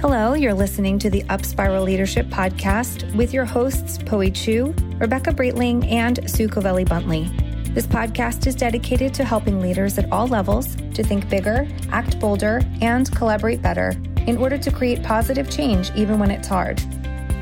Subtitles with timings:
[0.00, 5.90] Hello, you're listening to the Upspiral Leadership Podcast with your hosts, Poe Chu, Rebecca Breitling,
[5.90, 7.74] and Sue Covelli Buntley.
[7.74, 12.60] This podcast is dedicated to helping leaders at all levels to think bigger, act bolder,
[12.82, 13.94] and collaborate better
[14.26, 16.76] in order to create positive change even when it's hard.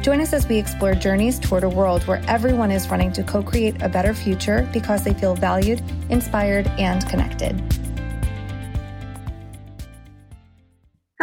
[0.02, 3.42] Join us as we explore journeys toward a world where everyone is running to co
[3.42, 7.73] create a better future because they feel valued, inspired, and connected.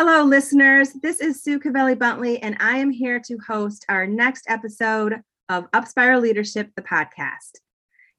[0.04, 0.94] Hello, listeners.
[0.94, 5.70] This is Sue Cavelli Buntley, and I am here to host our next episode of
[5.74, 7.60] Upspiral Leadership, the podcast.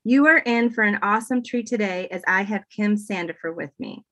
[0.04, 4.04] You are in for an awesome treat today as I have Kim Sandifer with me.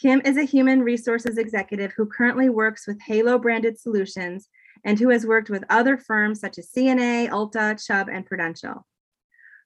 [0.00, 4.48] Kim is a human resources executive who currently works with Halo branded solutions
[4.82, 8.86] and who has worked with other firms such as CNA, Ulta, Chubb, and Prudential.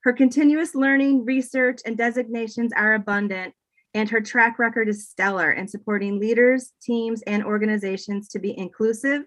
[0.03, 3.55] Her continuous learning, research, and designations are abundant,
[3.95, 9.23] and her track record is stellar in supporting leaders, teams, and organizations to be inclusive,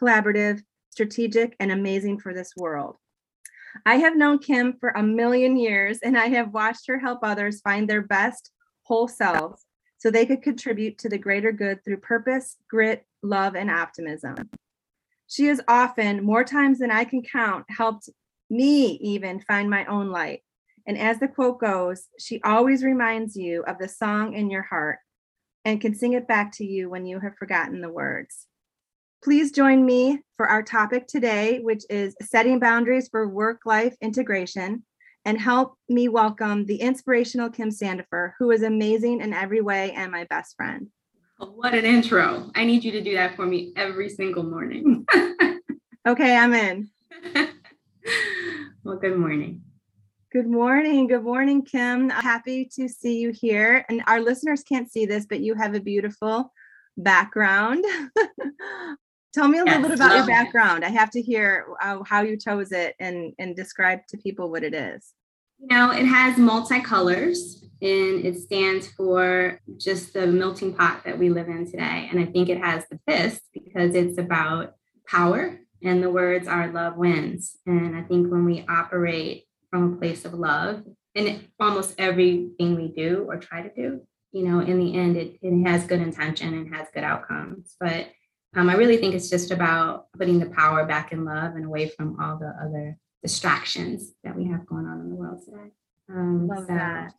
[0.00, 2.96] collaborative, strategic, and amazing for this world.
[3.86, 7.60] I have known Kim for a million years, and I have watched her help others
[7.60, 8.50] find their best
[8.82, 9.64] whole selves
[9.98, 14.34] so they could contribute to the greater good through purpose, grit, love, and optimism.
[15.28, 18.08] She has often, more times than I can count, helped
[18.48, 20.42] me even find my own light.
[20.86, 24.98] And as the quote goes, she always reminds you of the song in your heart
[25.64, 28.46] and can sing it back to you when you have forgotten the words.
[29.22, 34.82] Please join me for our topic today, which is setting boundaries for work life integration,
[35.26, 40.10] and help me welcome the inspirational Kim Sandifer, who is amazing in every way and
[40.10, 40.88] my best friend.
[41.36, 42.50] What an intro.
[42.54, 45.06] I need you to do that for me every single morning.
[46.08, 46.88] okay, I'm in.
[48.84, 49.62] well, good morning.
[50.32, 51.08] Good morning.
[51.08, 52.08] Good morning, Kim.
[52.08, 53.84] Happy to see you here.
[53.88, 56.52] And our listeners can't see this, but you have a beautiful
[56.96, 57.84] background.
[59.34, 60.84] Tell me a yes, little bit about your background.
[60.84, 60.86] It.
[60.86, 64.62] I have to hear uh, how you chose it and, and describe to people what
[64.62, 65.14] it is.
[65.58, 71.28] You know, it has multicolors and it stands for just the melting pot that we
[71.30, 72.08] live in today.
[72.08, 74.74] And I think it has the fist because it's about
[75.08, 77.56] power and the words are love wins.
[77.66, 80.82] And I think when we operate from a place of love.
[81.14, 84.00] And almost everything we do or try to do
[84.32, 87.76] you know in the end it, it has good intention and has good outcomes.
[87.80, 88.08] But
[88.56, 91.88] um, i really think it's just about putting the power back in love and away
[91.88, 95.70] from all the other distractions that we have going on in the world today.
[96.08, 96.74] Um, love so.
[96.74, 97.12] that.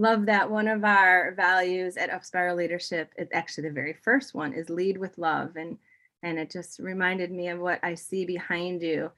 [0.00, 4.52] Love that one of our values at upspiral leadership is actually the very first one
[4.52, 5.56] is lead with love.
[5.56, 5.78] And
[6.22, 9.10] and it just reminded me of what i see behind you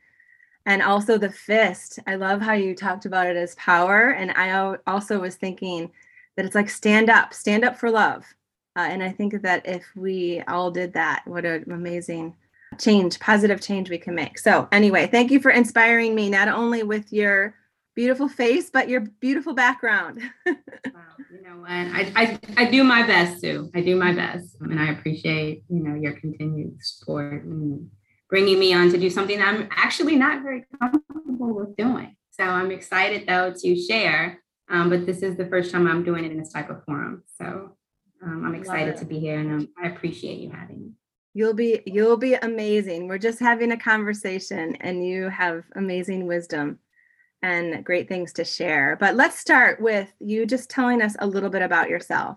[0.71, 1.99] and also the fist.
[2.07, 4.11] I love how you talked about it as power.
[4.11, 5.91] And I also was thinking
[6.37, 8.25] that it's like stand up, stand up for love.
[8.77, 12.37] Uh, and I think that if we all did that, what an amazing
[12.79, 14.39] change, positive change we can make.
[14.39, 17.57] So, anyway, thank you for inspiring me, not only with your
[17.97, 20.23] beautiful face, but your beautiful background.
[20.47, 20.55] wow,
[21.33, 21.69] you know what?
[21.69, 23.73] I, I, I do my best too.
[23.75, 24.55] I do my best.
[24.61, 27.91] And I appreciate, you know, your continued support and
[28.31, 32.17] bringing me on to do something I'm actually not very comfortable with doing.
[32.31, 34.41] So I'm excited though to share.
[34.71, 37.25] Um, but this is the first time I'm doing it in this type of forum.
[37.37, 37.77] So
[38.23, 40.91] um, I'm excited to be here and um, I appreciate you having me.
[41.35, 43.09] You'll be you'll be amazing.
[43.09, 46.79] We're just having a conversation and you have amazing wisdom
[47.43, 48.97] and great things to share.
[48.99, 52.37] But let's start with you just telling us a little bit about yourself.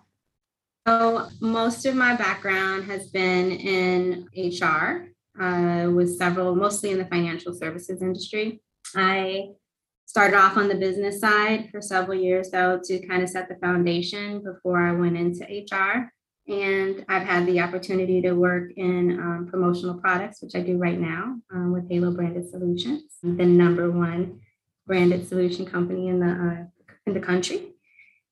[0.88, 7.06] So, most of my background has been in HR uh, with several, mostly in the
[7.06, 8.62] financial services industry.
[8.96, 9.50] I
[10.06, 13.56] started off on the business side for several years, though, to kind of set the
[13.56, 16.12] foundation before I went into HR.
[16.48, 21.00] And I've had the opportunity to work in um, promotional products, which I do right
[21.00, 24.42] now um, with Halo Branded Solutions, the number one
[24.86, 27.73] branded solution company in the uh, in the country.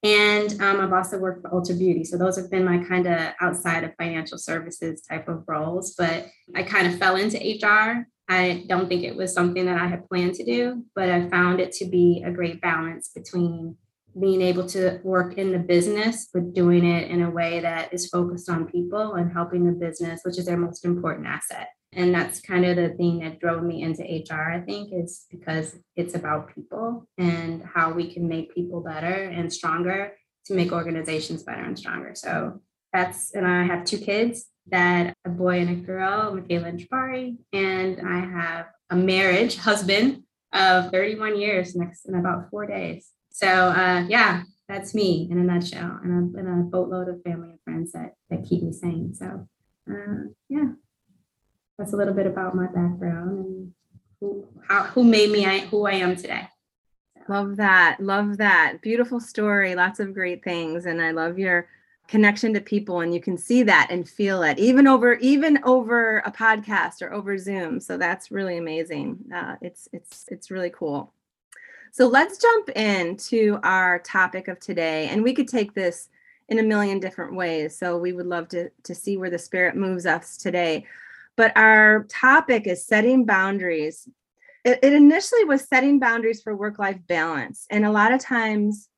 [0.04, 2.04] And um, I've also worked for Ulta Beauty.
[2.04, 5.94] So those have been my kind of outside of financial services type of roles.
[5.96, 8.08] But I kind of fell into HR.
[8.28, 11.60] I don't think it was something that I had planned to do, but I found
[11.60, 13.76] it to be a great balance between
[14.20, 18.10] being able to work in the business, but doing it in a way that is
[18.10, 21.70] focused on people and helping the business, which is their most important asset.
[21.94, 25.78] And that's kind of the thing that drove me into HR, I think, is because
[25.96, 30.14] it's about people and how we can make people better and stronger
[30.46, 32.16] to make organizations better and stronger.
[32.16, 32.62] So
[32.94, 37.38] that's, and I have two kids that a boy and a girl, Michaela and Jabari,
[37.52, 40.24] and I have a marriage husband
[40.54, 43.10] of 31 years next in about four days.
[43.32, 47.50] So uh, yeah, that's me in a nutshell, and a, and a boatload of family
[47.50, 49.14] and friends that that keep me sane.
[49.14, 49.48] So
[49.90, 50.72] uh, yeah,
[51.82, 53.74] that's a little bit about my background and
[54.20, 56.48] who how, who made me I, who I am today.
[57.28, 57.98] Love that.
[58.00, 58.84] Love that.
[58.84, 59.74] Beautiful story.
[59.74, 60.86] Lots of great things.
[60.86, 61.68] And I love your
[62.08, 66.18] connection to people and you can see that and feel it even over even over
[66.26, 71.14] a podcast or over zoom so that's really amazing uh, it's it's it's really cool
[71.94, 76.10] so let's jump into our topic of today and we could take this
[76.50, 79.78] in a million different ways so we would love to to see where the spirit
[79.78, 80.86] moves us today
[81.38, 84.08] but our topic is setting boundaries
[84.64, 88.90] it, it initially was setting boundaries for work life balance and a lot of times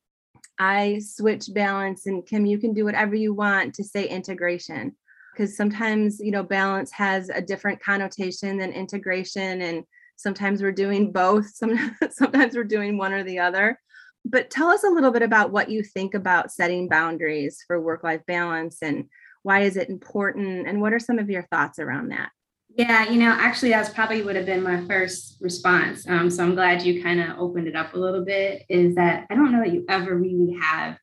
[0.59, 4.95] I switch balance and Kim, you can do whatever you want to say integration
[5.33, 9.61] because sometimes, you know, balance has a different connotation than integration.
[9.61, 9.83] And
[10.15, 11.47] sometimes we're doing both.
[11.55, 13.79] Some, sometimes we're doing one or the other.
[14.25, 18.03] But tell us a little bit about what you think about setting boundaries for work
[18.03, 19.05] life balance and
[19.43, 20.67] why is it important?
[20.67, 22.29] And what are some of your thoughts around that?
[22.75, 26.07] Yeah, you know, actually, that's probably would have been my first response.
[26.07, 28.63] Um, so I'm glad you kind of opened it up a little bit.
[28.67, 30.97] Is that I don't know that you ever really have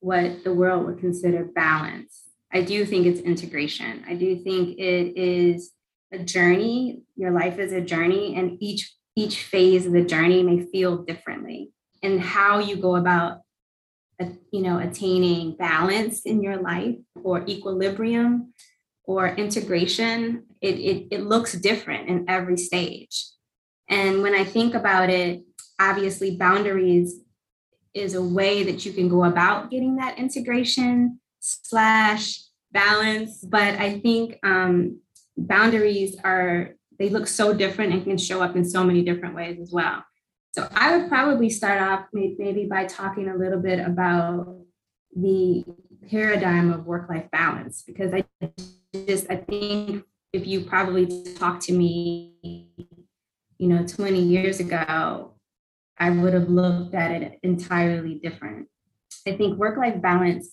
[0.00, 2.22] what the world would consider balance.
[2.52, 4.04] I do think it's integration.
[4.06, 5.72] I do think it is
[6.12, 7.02] a journey.
[7.16, 11.70] Your life is a journey, and each each phase of the journey may feel differently.
[12.02, 13.40] And how you go about,
[14.50, 18.52] you know, attaining balance in your life or equilibrium
[19.04, 23.26] or integration, it, it, it looks different in every stage.
[23.88, 25.42] And when I think about it,
[25.78, 27.20] obviously, boundaries
[27.92, 32.40] is a way that you can go about getting that integration slash
[32.72, 33.44] balance.
[33.44, 35.00] But I think um,
[35.36, 39.58] boundaries are, they look so different and can show up in so many different ways
[39.60, 40.04] as well.
[40.54, 44.56] So I would probably start off maybe by talking a little bit about
[45.16, 45.64] the
[46.08, 48.24] paradigm of work life balance because I
[48.94, 52.68] just I think if you probably talked to me,
[53.58, 55.34] you know, 20 years ago,
[55.98, 58.68] I would have looked at it entirely different.
[59.26, 60.52] I think work-life balance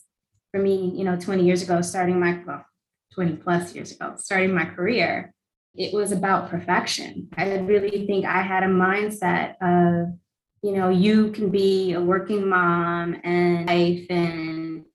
[0.51, 2.65] for me, you know, 20 years ago, starting my well,
[3.13, 5.31] 20 plus years ago, starting my career,
[5.75, 7.29] it was about perfection.
[7.37, 10.13] I really think I had a mindset of,
[10.61, 14.85] you know, you can be a working mom and life and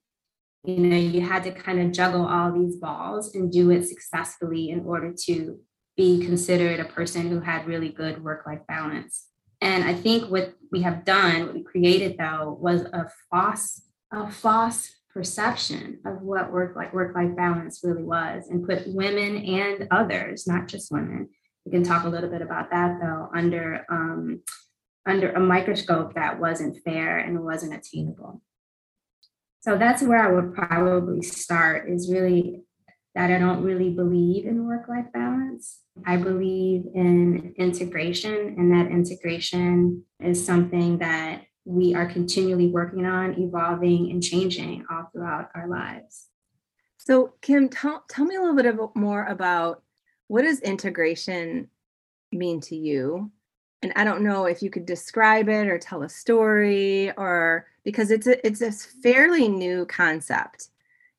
[0.67, 4.69] you know you had to kind of juggle all these balls and do it successfully
[4.69, 5.59] in order to
[5.95, 9.27] be considered a person who had really good work life balance
[9.61, 13.81] and i think what we have done what we created though was a false
[14.11, 19.37] a false perception of what work like work life balance really was and put women
[19.37, 21.27] and others not just women
[21.65, 24.41] we can talk a little bit about that though under um,
[25.07, 28.43] under a microscope that wasn't fair and wasn't attainable
[29.61, 32.61] so that's where I would probably start is really
[33.15, 35.79] that I don't really believe in work life balance.
[36.05, 43.39] I believe in integration, and that integration is something that we are continually working on,
[43.39, 46.27] evolving, and changing all throughout our lives.
[46.97, 49.83] So, Kim, tell, tell me a little bit more about
[50.27, 51.69] what does integration
[52.31, 53.31] mean to you?
[53.81, 58.11] And I don't know if you could describe it or tell a story or because
[58.11, 60.71] it's a it's a fairly new concept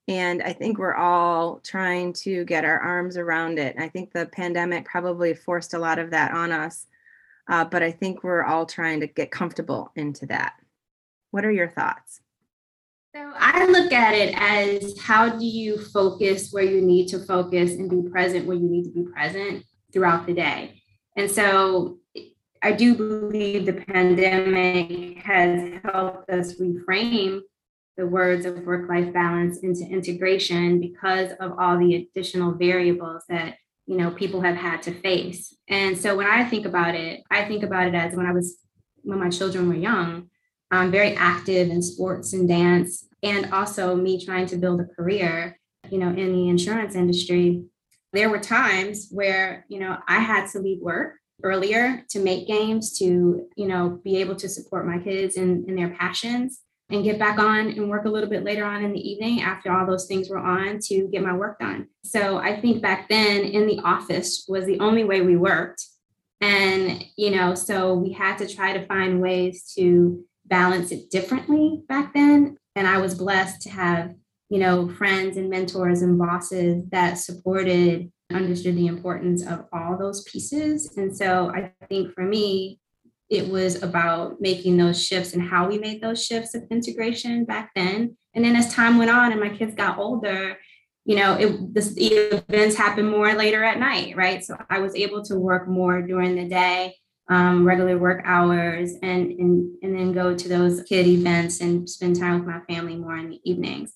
[0.07, 4.27] and i think we're all trying to get our arms around it i think the
[4.27, 6.87] pandemic probably forced a lot of that on us
[7.49, 10.55] uh, but i think we're all trying to get comfortable into that.
[11.31, 12.21] What are your thoughts?
[13.15, 17.73] So i look at it as how do you focus where you need to focus
[17.73, 20.83] and be present where you need to be present throughout the day?
[21.17, 21.99] And so
[22.63, 27.41] I do believe the pandemic has helped us reframe
[27.97, 33.57] the words of work life balance into integration because of all the additional variables that
[33.89, 35.57] you know people have had to face.
[35.69, 38.59] And so when i think about it i think about it as when i was
[39.03, 40.31] when my children were young
[40.71, 45.59] i'm very active in sports and dance and also me trying to build a career
[45.91, 47.65] you know in the insurance industry.
[48.13, 51.15] There were times where you know i had to leave work
[51.45, 55.77] earlier to make games to you know be able to support my kids in, in
[55.77, 59.11] their passions and get back on and work a little bit later on in the
[59.11, 61.89] evening after all those things were on to get my work done.
[62.05, 65.85] So i think back then in the office was the only way we worked.
[66.41, 71.83] And you know so we had to try to find ways to balance it differently
[71.89, 72.57] back then.
[72.75, 74.15] And i was blessed to have
[74.49, 80.23] you know friends and mentors and bosses that supported understood the importance of all those
[80.25, 80.93] pieces.
[80.97, 82.79] And so I think for me,
[83.31, 87.71] it was about making those shifts and how we made those shifts of integration back
[87.75, 88.17] then.
[88.35, 90.57] And then as time went on and my kids got older,
[91.05, 94.45] you know, it, the events happen more later at night, right?
[94.45, 96.97] So I was able to work more during the day,
[97.29, 102.19] um, regular work hours, and, and and then go to those kid events and spend
[102.19, 103.95] time with my family more in the evenings.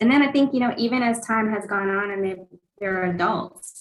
[0.00, 2.46] And then I think, you know, even as time has gone on and
[2.78, 3.79] they're adults,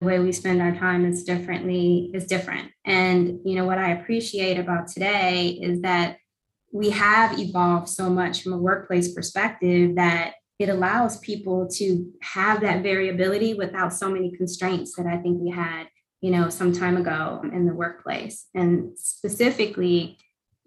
[0.00, 2.70] the way we spend our time is differently is different.
[2.84, 6.16] And you know what I appreciate about today is that
[6.72, 12.60] we have evolved so much from a workplace perspective that it allows people to have
[12.60, 15.84] that variability without so many constraints that I think we had,
[16.20, 18.46] you know, some time ago in the workplace.
[18.54, 20.18] And specifically,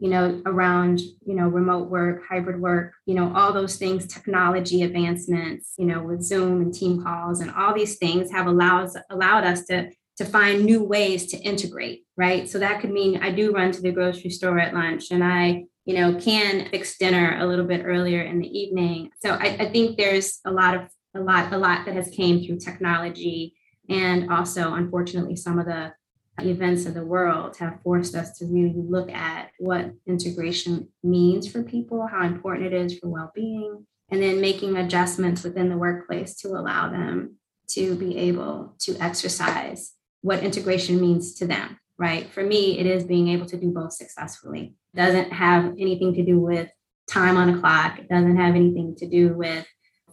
[0.03, 4.83] you know, around, you know, remote work, hybrid work, you know, all those things, technology
[4.83, 9.45] advancements, you know, with Zoom and team calls and all these things have allowed allowed
[9.45, 12.49] us to to find new ways to integrate, right?
[12.49, 15.63] So that could mean I do run to the grocery store at lunch and I
[15.85, 19.09] you know, can fix dinner a little bit earlier in the evening.
[19.21, 20.83] So I, I think there's a lot of
[21.15, 23.55] a lot, a lot that has came through technology.
[23.89, 25.93] And also, unfortunately, some of the
[26.39, 31.63] events of the world have forced us to really look at what integration means for
[31.63, 36.49] people, how important it is for well-being, and then making adjustments within the workplace to
[36.49, 37.35] allow them
[37.67, 42.29] to be able to exercise what integration means to them right?
[42.31, 44.75] For me, it is being able to do both successfully.
[44.93, 46.69] It doesn't have anything to do with
[47.09, 47.99] time on a clock.
[47.99, 49.65] It doesn't have anything to do with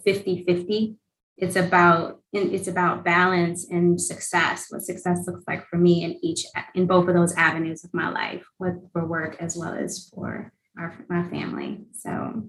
[0.06, 0.96] 50-50.
[1.40, 4.66] It's about it's about balance and success.
[4.68, 6.44] What success looks like for me in each
[6.74, 10.52] in both of those avenues of my life, with for work as well as for
[10.78, 11.86] our my family.
[11.98, 12.44] So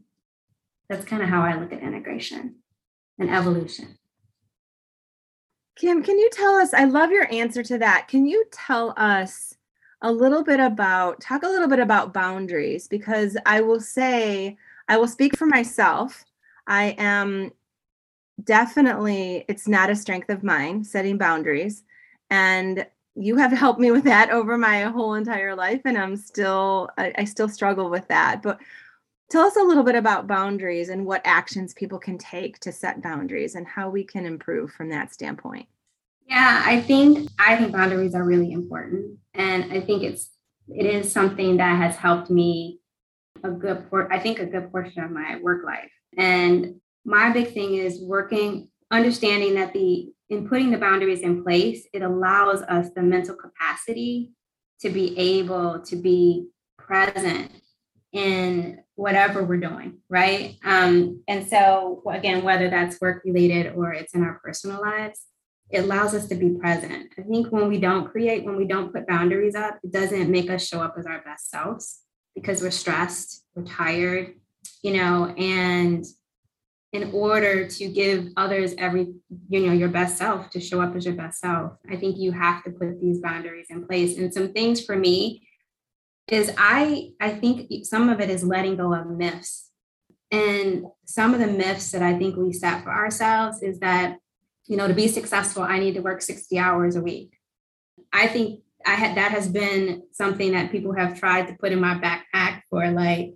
[0.89, 2.55] that's kind of how I look at integration
[3.17, 3.97] and evolution.
[5.77, 6.73] Kim, can you tell us?
[6.73, 8.07] I love your answer to that.
[8.07, 9.55] Can you tell us
[10.01, 12.87] a little bit about, talk a little bit about boundaries?
[12.87, 14.57] Because I will say,
[14.87, 16.25] I will speak for myself.
[16.67, 17.51] I am
[18.43, 21.83] definitely, it's not a strength of mine, setting boundaries.
[22.29, 25.81] And you have helped me with that over my whole entire life.
[25.85, 28.41] And I'm still, I, I still struggle with that.
[28.41, 28.59] But
[29.31, 33.01] tell us a little bit about boundaries and what actions people can take to set
[33.01, 35.67] boundaries and how we can improve from that standpoint
[36.27, 40.29] yeah i think i think boundaries are really important and i think it's
[40.67, 42.79] it is something that has helped me
[43.43, 47.53] a good port i think a good portion of my work life and my big
[47.53, 52.89] thing is working understanding that the in putting the boundaries in place it allows us
[52.95, 54.31] the mental capacity
[54.79, 57.51] to be able to be present
[58.11, 60.57] in whatever we're doing, right?
[60.65, 65.21] Um, and so, again, whether that's work related or it's in our personal lives,
[65.69, 67.13] it allows us to be present.
[67.17, 70.49] I think when we don't create, when we don't put boundaries up, it doesn't make
[70.49, 72.01] us show up as our best selves
[72.35, 74.33] because we're stressed, we're tired,
[74.83, 76.05] you know, and
[76.93, 79.13] in order to give others every,
[79.49, 82.31] you know, your best self to show up as your best self, I think you
[82.33, 84.17] have to put these boundaries in place.
[84.17, 85.47] And some things for me
[86.27, 89.69] is I I think some of it is letting go of myths.
[90.31, 94.17] And some of the myths that I think we set for ourselves is that,
[94.65, 97.37] you know, to be successful, I need to work 60 hours a week.
[98.13, 101.79] I think I had that has been something that people have tried to put in
[101.79, 103.33] my backpack for like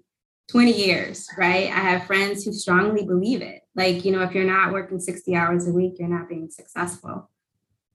[0.49, 1.67] 20 years, right?
[1.67, 3.61] I have friends who strongly believe it.
[3.75, 7.29] Like, you know, if you're not working 60 hours a week, you're not being successful.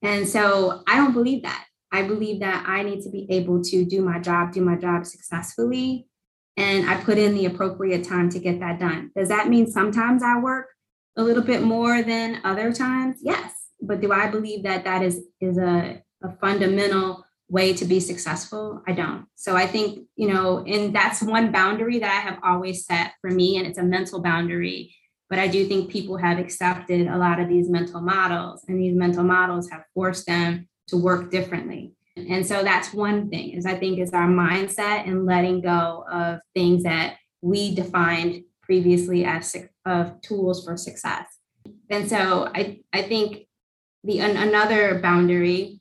[0.03, 1.67] And so I don't believe that.
[1.93, 5.07] I believe that I need to be able to do my job, do my job
[5.07, 6.07] successfully.
[6.57, 9.11] And I put in the appropriate time to get that done.
[9.17, 10.67] Does that mean sometimes I work
[11.17, 13.17] a little bit more than other times?
[13.23, 13.53] Yes.
[13.81, 18.83] But do I believe that that is, is a, a fundamental way to be successful?
[18.87, 19.27] I don't.
[19.35, 23.31] So I think, you know, and that's one boundary that I have always set for
[23.31, 24.95] me, and it's a mental boundary.
[25.29, 28.95] But I do think people have accepted a lot of these mental models, and these
[28.95, 31.93] mental models have forced them to work differently.
[32.17, 36.41] And so that's one thing is I think is our mindset and letting go of
[36.55, 41.27] things that we defined previously as of tools for success.
[41.89, 43.47] And so I, I think
[44.05, 45.80] the another boundary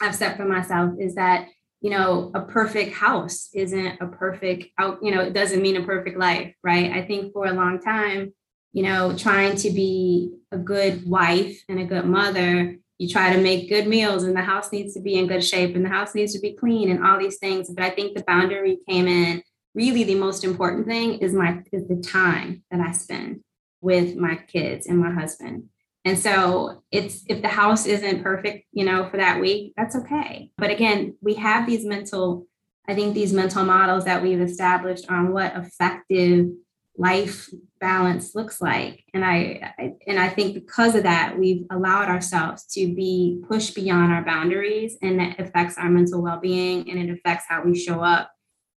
[0.00, 1.48] I've set for myself is that
[1.80, 5.84] you know a perfect house isn't a perfect out you know it doesn't mean a
[5.84, 6.92] perfect life right?
[6.92, 8.32] I think for a long time
[8.72, 13.40] you know trying to be a good wife and a good mother you try to
[13.40, 16.14] make good meals and the house needs to be in good shape and the house
[16.14, 17.70] needs to be clean and all these things.
[17.70, 19.42] But i think the boundary came in.
[19.74, 23.40] Really the most important thing is my is the time that i spend
[23.80, 25.68] with my kids and my husband
[26.04, 30.50] and so it's if the house isn't perfect you know for that week that's okay.
[30.56, 32.46] But again we have these mental
[32.88, 36.46] i think these mental models that we've established on what effective
[36.96, 37.48] life
[37.80, 39.04] balance looks like.
[39.14, 43.74] And I, I, and i think because of that we've allowed ourselves to be pushed
[43.74, 48.00] beyond our boundaries and that affects our mental well-being and it affects how we show
[48.00, 48.30] up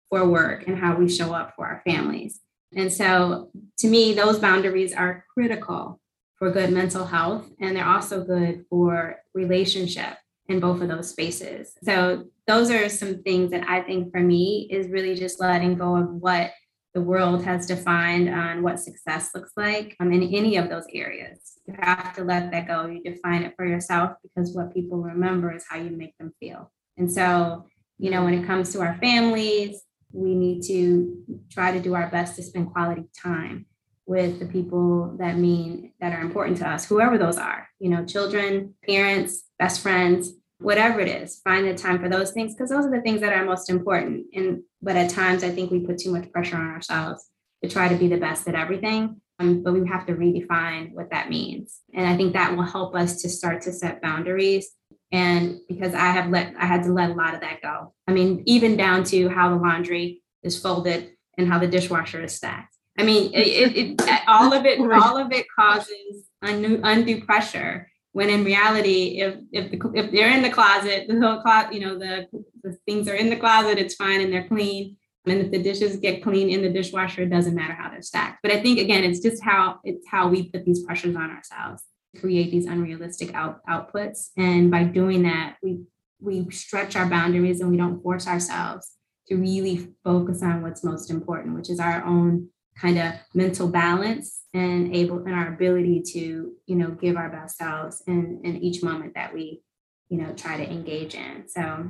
[0.08, 2.40] for work and how we show up for our families.
[2.74, 6.00] And so to me those boundaries are critical
[6.40, 10.16] for good mental health and they're also good for relationship
[10.49, 14.66] in both of those spaces so those are some things that i think for me
[14.68, 16.50] is really just letting go of what
[16.94, 21.52] the world has defined on what success looks like um, in any of those areas.
[21.66, 22.87] You have to let that go.
[22.87, 26.73] You define it for yourself because what people remember is how you make them feel.
[26.97, 27.66] And so,
[27.99, 29.82] you know, when it comes to our families,
[30.12, 33.66] we need to try to do our best to spend quality time
[34.11, 38.05] with the people that mean that are important to us, whoever those are, you know,
[38.05, 42.85] children, parents, best friends, whatever it is, find the time for those things because those
[42.85, 44.26] are the things that are most important.
[44.35, 47.25] And but at times I think we put too much pressure on ourselves
[47.62, 49.21] to try to be the best at everything.
[49.38, 51.79] Um, but we have to redefine what that means.
[51.95, 54.73] And I think that will help us to start to set boundaries.
[55.12, 57.95] And because I have let I had to let a lot of that go.
[58.09, 62.35] I mean, even down to how the laundry is folded and how the dishwasher is
[62.35, 62.75] stacked.
[62.99, 67.90] I mean, it, it, it all of it, all of it causes undue, undue pressure
[68.12, 71.80] when in reality if if, the, if they're in the closet the whole closet you
[71.80, 72.26] know the,
[72.62, 74.97] the things are in the closet it's fine and they're clean.
[75.26, 78.38] And if the dishes get clean in the dishwasher it doesn't matter how they're stacked.
[78.42, 81.85] But i think again it's just how it's how we put these pressures on ourselves
[82.18, 84.30] create these unrealistic out, outputs.
[84.37, 85.82] And by doing that we
[86.20, 88.90] we stretch our boundaries and we don't force ourselves
[89.28, 92.49] to really focus on what's most important which is our own
[92.80, 97.58] kind of mental balance and able and our ability to you know give our best
[97.58, 99.62] selves in in each moment that we
[100.08, 101.88] you know try to engage in so.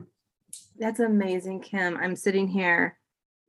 [0.79, 1.97] That's amazing kim.
[1.97, 2.99] I'm sitting here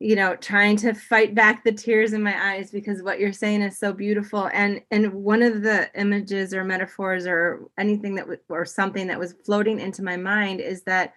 [0.01, 3.61] you know trying to fight back the tears in my eyes because what you're saying
[3.61, 8.65] is so beautiful and and one of the images or metaphors or anything that or
[8.65, 11.13] something that was floating into my mind is that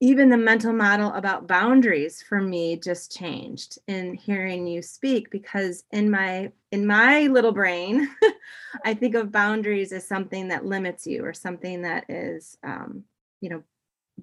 [0.00, 5.84] even the mental model about boundaries for me just changed in hearing you speak because
[5.90, 8.08] in my in my little brain
[8.84, 13.02] i think of boundaries as something that limits you or something that is um,
[13.40, 13.62] you know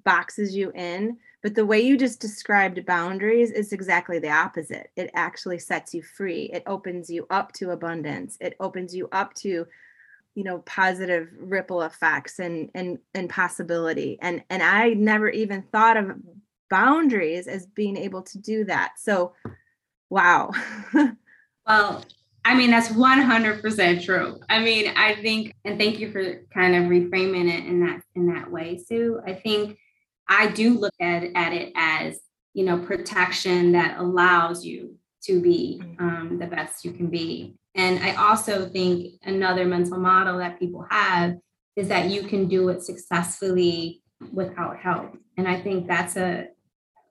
[0.02, 1.16] boxes you in.
[1.42, 4.90] But the way you just described boundaries is exactly the opposite.
[4.96, 6.50] It actually sets you free.
[6.52, 8.36] It opens you up to abundance.
[8.40, 9.66] It opens you up to
[10.34, 14.18] you know positive ripple effects and and and possibility.
[14.20, 16.12] And and i never even thought of
[16.70, 18.94] boundaries as being able to do that.
[18.98, 19.34] So
[20.10, 20.50] wow.
[21.66, 22.04] Well
[22.46, 24.38] i mean that's 100% true.
[24.50, 28.26] I mean i think and thank you for kind of reframing it in that in
[28.34, 29.20] that way sue.
[29.26, 29.78] I think
[30.28, 32.20] i do look at, at it as
[32.52, 36.00] you know protection that allows you to be mm.
[36.00, 40.86] um, the best you can be and I also think another mental model that people
[40.90, 41.36] have
[41.76, 45.16] is that you can do it successfully without help.
[45.36, 46.48] And I think that's a,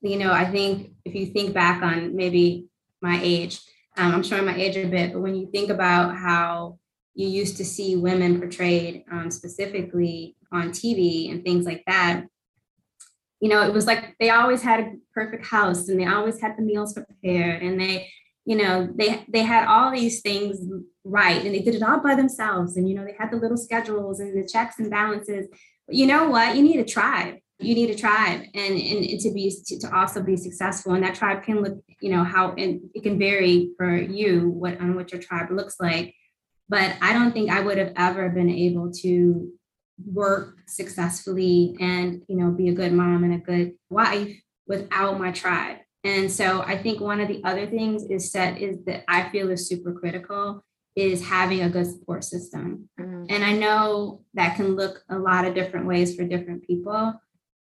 [0.02, 2.68] you know, I think if you think back on maybe
[3.02, 3.60] my age,
[3.98, 6.80] um, I'm showing my age a bit, but when you think about how
[7.14, 12.24] you used to see women portrayed um, specifically on TV and things like that,
[13.42, 16.56] you know, it was like they always had a perfect house and they always had
[16.58, 18.10] the meals prepared and they
[18.46, 20.60] you know they they had all these things
[21.04, 23.58] right and they did it all by themselves and you know they had the little
[23.58, 25.48] schedules and the checks and balances.
[25.88, 26.56] But you know what?
[26.56, 27.36] You need a tribe.
[27.60, 31.16] You need a tribe and and to be to, to also be successful and that
[31.16, 35.12] tribe can look you know how and it can vary for you what on what
[35.12, 36.14] your tribe looks like.
[36.68, 39.52] But i don't think i would have ever been able to
[40.06, 44.36] work successfully and you know be a good mom and a good wife
[44.68, 48.84] without my tribe and so I think one of the other things is that is
[48.86, 50.64] that I feel is super critical
[50.96, 52.90] is having a good support system.
[53.00, 53.26] Mm-hmm.
[53.30, 57.14] And I know that can look a lot of different ways for different people,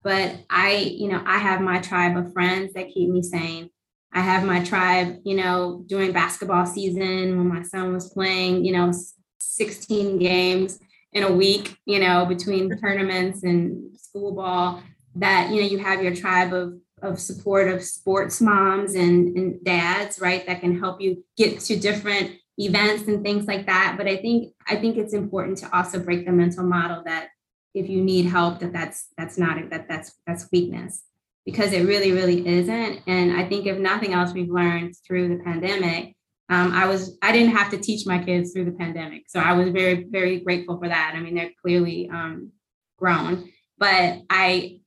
[0.02, 3.70] but I, you know, I have my tribe of friends that keep me sane.
[4.12, 8.72] I have my tribe, you know, during basketball season when my son was playing, you
[8.72, 8.92] know,
[9.40, 10.78] 16 games
[11.12, 14.82] in a week, you know, between tournaments and school ball,
[15.14, 19.64] that, you know, you have your tribe of of support of sports moms and, and
[19.64, 20.46] dads, right?
[20.46, 23.94] That can help you get to different events and things like that.
[23.96, 27.28] But I think I think it's important to also break the mental model that
[27.74, 31.02] if you need help, that that's that's not that that's that's weakness
[31.44, 33.00] because it really really isn't.
[33.06, 36.14] And I think if nothing else, we've learned through the pandemic.
[36.48, 39.54] Um, I was I didn't have to teach my kids through the pandemic, so I
[39.54, 41.14] was very very grateful for that.
[41.16, 42.52] I mean, they're clearly um,
[42.98, 44.81] grown, but I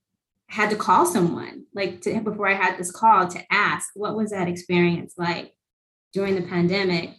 [0.48, 4.30] had to call someone like to, before I had this call to ask what was
[4.30, 5.52] that experience like
[6.12, 7.10] during the pandemic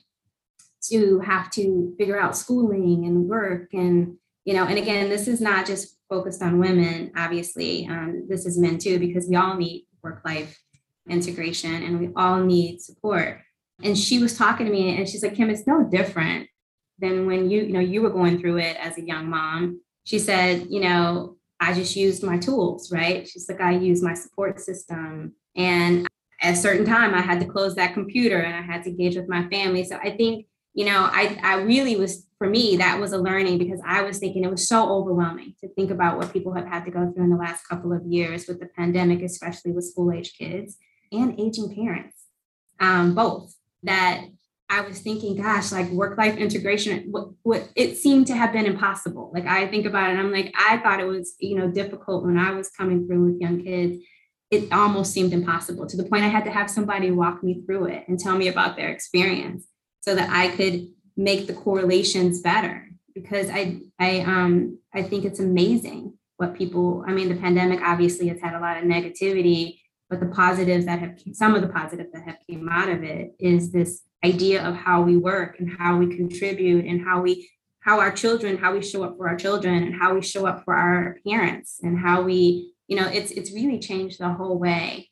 [0.90, 5.42] to have to figure out schooling and work and you know and again this is
[5.42, 9.86] not just focused on women obviously um, this is men too because we all need
[10.02, 10.58] work life
[11.10, 13.42] integration and we all need support.
[13.84, 16.48] And she was talking to me and she's like kim it's no different
[17.00, 19.82] than when you you know you were going through it as a young mom.
[20.04, 23.28] She said you know i just used my tools right?
[23.28, 25.34] She's like i use my support system.
[25.56, 26.08] And
[26.42, 29.16] at a certain time i had to close that computer and i had to engage
[29.16, 29.84] with my family.
[29.84, 33.58] So i think you know i i really was for me that was a learning
[33.58, 36.86] because i was thinking it was so overwhelming to think about what people have had
[36.86, 40.12] to go through in the last couple of years with the pandemic especially with school
[40.14, 40.78] age kids
[41.12, 42.26] and aging parents
[42.80, 44.26] um, both that
[44.70, 48.66] I was thinking, gosh, like work life integration, what, what it seemed to have been
[48.66, 49.32] impossible.
[49.34, 52.38] Like I think about it, I'm like, I thought it was, you know, difficult when
[52.38, 54.04] I was coming through with young kids.
[54.52, 57.86] It almost seemed impossible to the point I had to have somebody walk me through
[57.86, 59.66] it and tell me about their experience
[60.02, 62.90] so that I could make the correlations better.
[63.14, 67.04] Because I, I, um, I think it's amazing what people.
[67.08, 71.00] I mean, the pandemic obviously has had a lot of negativity, but the positives that
[71.00, 74.76] have some of the positives that have came out of it is this idea of
[74.76, 77.50] how we work and how we contribute and how we
[77.82, 80.64] how our children how we show up for our children and how we show up
[80.66, 85.10] for our parents and how we you know it's it's really changed the whole way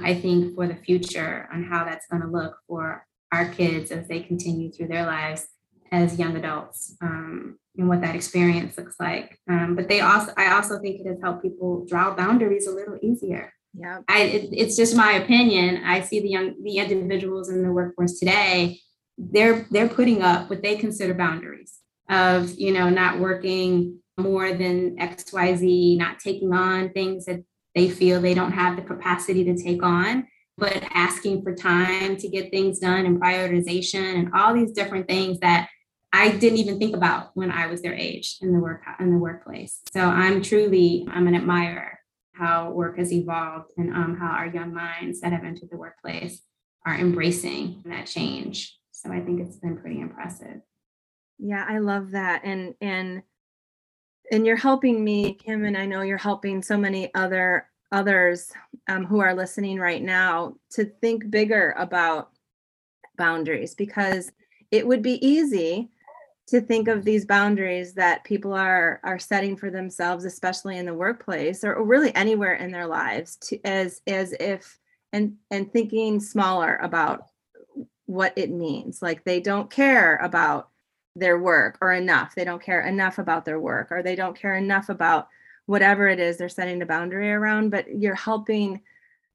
[0.00, 4.08] i think for the future on how that's going to look for our kids as
[4.08, 5.46] they continue through their lives
[5.92, 9.38] as young adults um, and what that experience looks like.
[9.48, 12.98] Um, but they also i also think it has helped people draw boundaries a little
[13.02, 14.00] easier yeah.
[14.08, 15.82] I it, it's just my opinion.
[15.84, 18.80] I see the young the individuals in the workforce today,
[19.18, 24.96] they're they're putting up what they consider boundaries of, you know, not working more than
[24.96, 29.82] XYZ, not taking on things that they feel they don't have the capacity to take
[29.82, 35.06] on, but asking for time to get things done and prioritization and all these different
[35.06, 35.68] things that
[36.12, 39.18] I didn't even think about when I was their age in the work in the
[39.18, 39.80] workplace.
[39.92, 41.95] So I'm truly I'm an admirer
[42.36, 46.42] how work has evolved and um, how our young minds that have entered the workplace
[46.84, 48.76] are embracing that change.
[48.92, 50.60] So I think it's been pretty impressive.
[51.38, 52.42] Yeah, I love that.
[52.44, 53.22] And and
[54.32, 58.52] and you're helping me, Kim, and I know you're helping so many other others
[58.88, 62.30] um, who are listening right now to think bigger about
[63.16, 64.32] boundaries because
[64.70, 65.90] it would be easy
[66.46, 70.94] to think of these boundaries that people are are setting for themselves especially in the
[70.94, 74.78] workplace or, really anywhere in their lives to as as if
[75.12, 77.26] and and thinking smaller about
[78.06, 79.02] what it means.
[79.02, 80.68] Like they don't care about
[81.16, 82.34] their work or enough.
[82.34, 85.28] They don't care enough about their work or they don't care enough about
[85.66, 88.80] whatever it is they're setting a boundary around but you're helping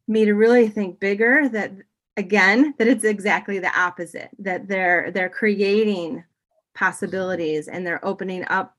[0.08, 1.74] me to really think bigger that
[2.16, 6.24] again that it's exactly the opposite that they're they're creating
[6.74, 8.76] possibilities and they're opening up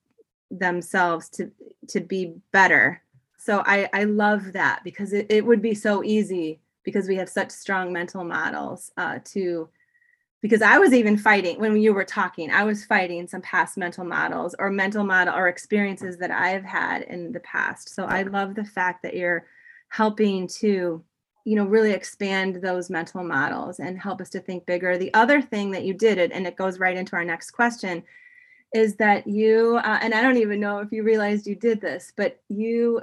[0.51, 1.51] themselves to
[1.89, 3.03] to be better.
[3.39, 7.29] So i i love that because it, it would be so easy because we have
[7.29, 9.69] such strong mental models uh, to
[10.41, 14.05] because i was even fighting when you were talking i was fighting some past mental
[14.05, 17.95] models or mental model or experiences that i've had in the past.
[17.95, 19.47] So i love the fact that you're
[19.89, 21.03] helping to
[21.45, 24.97] you know really expand those mental models and help us to think bigger.
[24.97, 28.03] The other thing that you did and it goes right into our next question
[28.73, 32.13] is that you uh, and i don't even know if you realized you did this
[32.17, 33.03] but you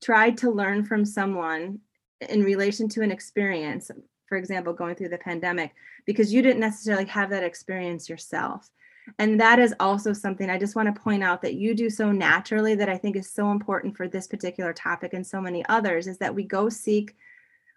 [0.00, 1.80] tried to learn from someone
[2.28, 3.90] in relation to an experience
[4.28, 5.74] for example going through the pandemic
[6.06, 8.70] because you didn't necessarily have that experience yourself.
[9.18, 12.12] And that is also something i just want to point out that you do so
[12.12, 16.06] naturally that i think is so important for this particular topic and so many others
[16.06, 17.16] is that we go seek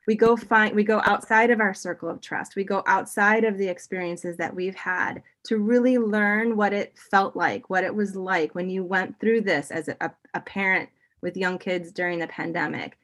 [0.08, 2.56] we go find we go outside of our circle of trust.
[2.56, 7.36] We go outside of the experiences that we've had to really learn what it felt
[7.36, 10.90] like what it was like when you went through this as a, a parent
[11.22, 12.98] with young kids during the pandemic.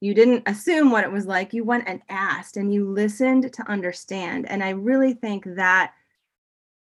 [0.00, 1.52] You didn't assume what it was like.
[1.52, 4.48] You went and asked and you listened to understand.
[4.48, 5.94] And i really think that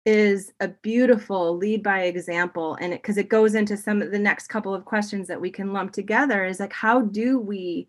[0.04, 2.76] is a beautiful lead by example.
[2.80, 5.50] And it because it goes into some of the next couple of questions that we
[5.50, 7.86] can lump together is like how do we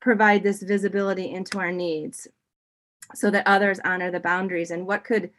[0.00, 2.28] provide this visibility into our needs
[3.14, 4.70] so that others honor the boundaries?
[4.70, 5.30] And what could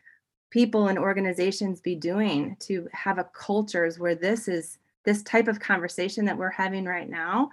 [0.49, 5.59] people and organizations be doing to have a cultures where this is this type of
[5.59, 7.49] conversation that we're having right now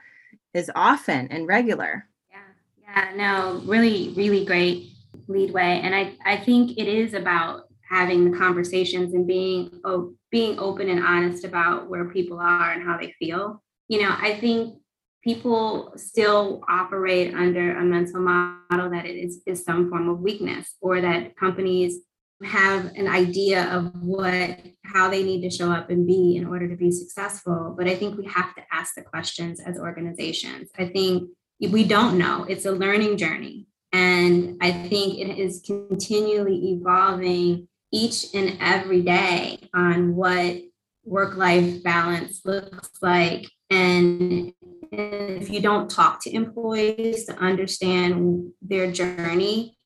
[0.52, 2.08] is often and regular?
[2.30, 2.36] Yeah
[2.82, 4.90] yeah no really really great
[5.28, 10.14] lead way and i i think it is about having the conversations and being oh,
[10.30, 13.62] being open and honest about where people are and how they feel.
[13.88, 14.78] You know i think
[15.24, 20.74] people still operate under a mental model that it is, is some form of weakness
[20.82, 22.00] or that companies
[22.44, 26.68] have an idea of what how they need to show up and be in order
[26.68, 27.74] to be successful.
[27.76, 30.68] But i think we have to ask the questions as organizations.
[30.78, 33.66] I think we don't know it's a learning journey.
[33.92, 40.56] And i think it is continually evolving each and every day on what
[41.04, 43.46] work life balance looks like
[44.92, 49.76] and if you don't talk to employees to understand their journey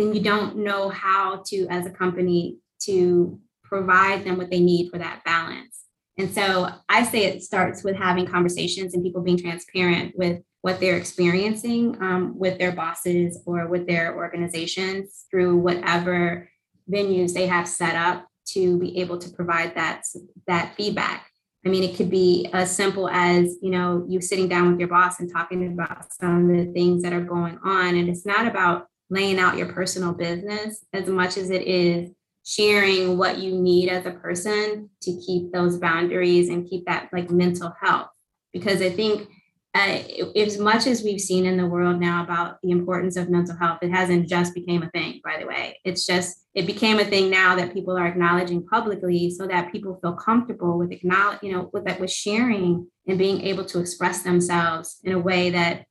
[0.00, 4.90] then you don't know how to, as a company, to provide them what they need
[4.90, 5.84] for that balance.
[6.16, 10.80] And so I say it starts with having conversations and people being transparent with what
[10.80, 16.48] they're experiencing um, with their bosses or with their organizations through whatever
[16.90, 20.02] venues they have set up to be able to provide that
[20.46, 21.29] that feedback.
[21.64, 24.88] I mean, it could be as simple as you know you sitting down with your
[24.88, 28.46] boss and talking about some of the things that are going on, and it's not
[28.46, 32.10] about laying out your personal business as much as it is
[32.44, 37.30] sharing what you need as a person to keep those boundaries and keep that like
[37.30, 38.08] mental health.
[38.52, 39.28] Because i think
[39.72, 40.02] uh,
[40.34, 43.78] as much as we've seen in the world now about the importance of mental health
[43.82, 45.78] it hasn't just became a thing by the way.
[45.84, 49.98] It's just it became a thing now that people are acknowledging publicly so that people
[50.02, 54.22] feel comfortable with acknowledge you know with that with sharing and being able to express
[54.22, 55.84] themselves in a way that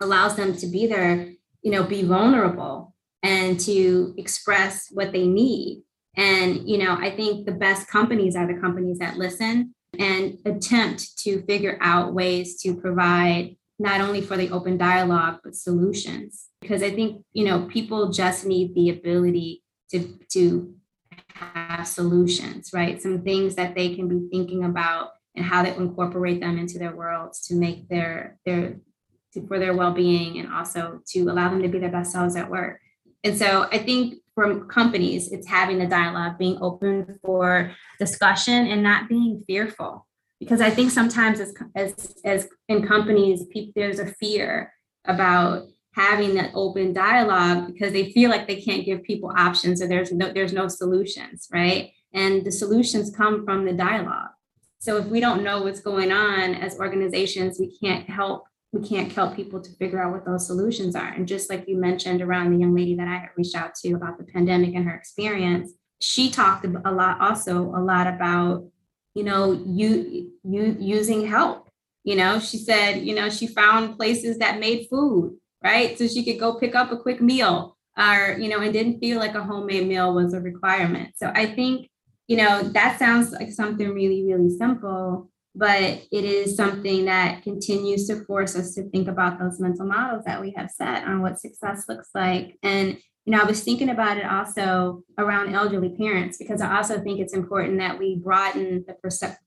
[0.00, 5.82] allows them to be there you know be vulnerable and to express what they need.
[6.16, 11.18] And you know i think the best companies are the companies that listen and attempt
[11.18, 16.46] to figure out ways to provide not only for the open dialogue but solutions.
[16.60, 20.74] Because i think you know people just need the ability to to
[21.34, 23.00] have solutions right?
[23.00, 26.96] Some things that they can be thinking about and how they incorporate them into their
[26.96, 28.78] worlds to make their their
[29.34, 32.50] to, for their well-being and also to allow them to be their best selves at
[32.50, 32.80] work.
[33.22, 38.82] And so i think from companies it's having the dialogue being open for discussion and
[38.82, 40.06] not being fearful.
[40.38, 44.72] Because i think sometimes as as, as in companies people, there's a fear
[45.06, 49.88] about having that open dialogue because they feel like they can't give people options or
[49.88, 51.92] there's no there's no solutions right?
[52.12, 54.30] And the solutions come from the dialogue.
[54.78, 58.44] So if we don't know what's going on as organizations we can't help
[58.76, 61.08] we can't help people to figure out what those solutions are.
[61.08, 63.92] And just like you mentioned around the young lady that I had reached out to
[63.92, 68.64] about the pandemic and her experience, she talked a lot also a lot about,
[69.14, 71.70] you know, you you using help.
[72.04, 75.98] You know, she said, you know, she found places that made food, right?
[75.98, 79.18] So she could go pick up a quick meal or, you know, and didn't feel
[79.18, 81.14] like a homemade meal was a requirement.
[81.16, 81.88] So I think,
[82.28, 88.06] you know, that sounds like something really, really simple but it is something that continues
[88.06, 91.40] to force us to think about those mental models that we have set on what
[91.40, 92.58] success looks like.
[92.62, 97.00] And you know, I was thinking about it also around elderly parents because I also
[97.00, 99.38] think it's important that we broaden the perception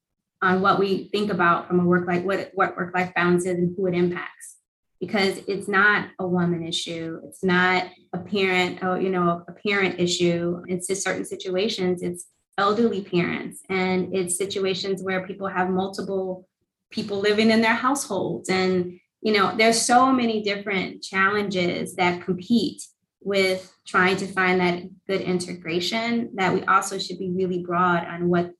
[0.42, 3.58] on what we think about from a work life what what work life balance is
[3.58, 4.58] and who it impacts
[5.00, 10.00] because it's not a woman issue it's not a parent or you know a parent
[10.00, 12.28] issue it's just certain situations it's
[12.60, 13.62] elderly parents.
[13.70, 16.48] And it's situations where people have multiple
[16.92, 18.50] people living in their households.
[18.50, 22.82] And you know there's so many different challenges that compete
[23.22, 28.30] with trying to find that good integration that we also should be really broad on
[28.30, 28.52] what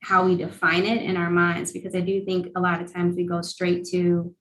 [0.00, 1.72] how we define it in our minds.
[1.72, 4.34] Because i do think a lot of times we go straight to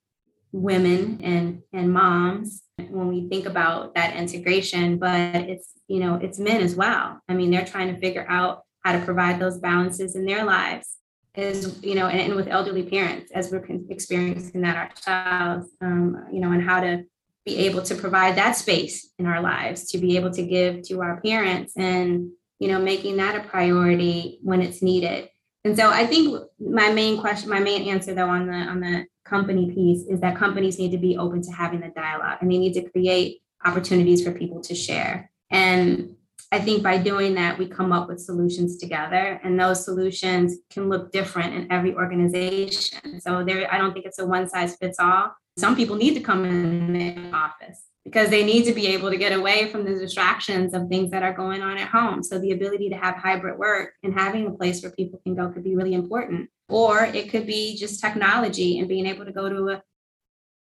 [0.53, 6.39] women and and moms when we think about that integration but it's you know it's
[6.39, 7.19] men as well.
[7.27, 10.95] I mean they're trying to figure out how to provide those balances in their lives
[11.35, 16.39] is you know and, and with elderly parents as we're experiencing that ourselves um, you
[16.39, 17.03] know and how to
[17.45, 21.01] be able to provide that space in our lives to be able to give to
[21.01, 25.29] our parents and you know making that a priority when it's needed.
[25.65, 29.05] And so i think my main question my main answer though on the on the
[29.25, 32.57] company piece is that companies need to be open to having the dialogue and they
[32.57, 35.29] need to create opportunities for people to share.
[35.49, 36.15] And
[36.51, 40.87] I think by doing that, we come up with solutions together, and those solutions can
[40.87, 43.19] look different in every organization.
[43.19, 45.35] So there, I don't think it's a one size fits all.
[45.57, 49.17] Some people need to come in the office because they need to be able to
[49.17, 52.23] get away from the distractions of things that are going on at home.
[52.23, 55.49] So the ability to have hybrid work and having a place where people can go
[55.49, 56.49] could be really important.
[56.69, 59.83] Or it could be just technology and being able to go to a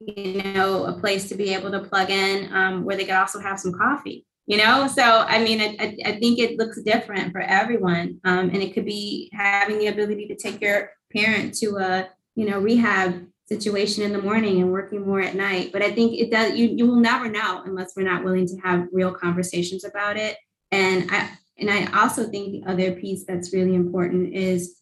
[0.00, 3.38] you know a place to be able to plug in um, where they could also
[3.38, 7.40] have some coffee you know so i mean i, I think it looks different for
[7.40, 12.08] everyone um, and it could be having the ability to take your parent to a
[12.34, 15.70] you know rehab situation in the morning and working more at night.
[15.72, 18.56] But I think it does, you, you will never know unless we're not willing to
[18.58, 20.36] have real conversations about it.
[20.72, 24.80] And I, and I also think the other piece that's really important is,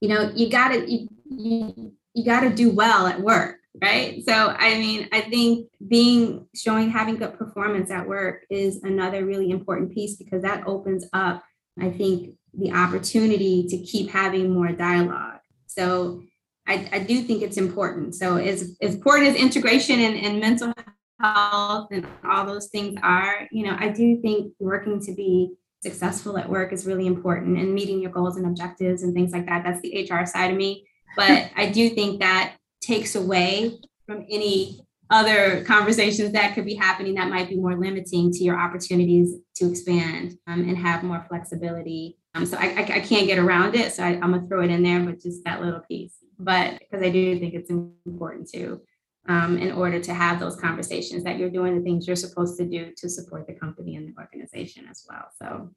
[0.00, 4.22] you know, you gotta, you, you, you gotta do well at work, right?
[4.26, 9.50] So, I mean, I think being, showing, having good performance at work is another really
[9.50, 11.42] important piece because that opens up,
[11.80, 15.40] I think, the opportunity to keep having more dialogue.
[15.66, 16.22] So
[16.66, 18.14] I, I do think it's important.
[18.14, 20.72] So as, as important as integration and, and mental
[21.20, 26.36] health and all those things are, you know, I do think working to be successful
[26.36, 29.62] at work is really important and meeting your goals and objectives and things like that.
[29.64, 30.86] That's the HR side of me.
[31.16, 37.14] But I do think that takes away from any other conversations that could be happening
[37.14, 42.18] that might be more limiting to your opportunities to expand um, and have more flexibility.
[42.34, 43.92] Um, so I, I, I, can't get around it.
[43.94, 46.78] So I, I'm going to throw it in there, but just that little piece but
[46.78, 48.80] because I do think it's important to,
[49.28, 52.64] um, in order to have those conversations that you're doing the things you're supposed to
[52.64, 55.28] do to support the company and the organization as well.
[55.40, 55.70] So,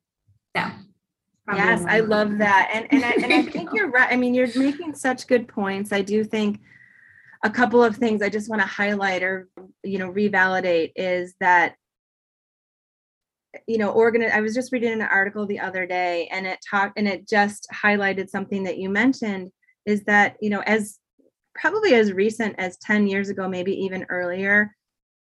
[0.55, 0.73] yeah.
[1.53, 2.69] Yes, I love that.
[2.73, 4.09] And and I, and I think you're right.
[4.09, 5.91] I mean, you're making such good points.
[5.91, 6.61] I do think
[7.43, 9.49] a couple of things I just want to highlight or
[9.83, 11.75] you know revalidate is that
[13.67, 16.97] you know organ i was just reading an article the other day and it talked
[16.97, 19.51] and it just highlighted something that you mentioned
[19.85, 20.99] is that you know as
[21.53, 24.73] probably as recent as 10 years ago maybe even earlier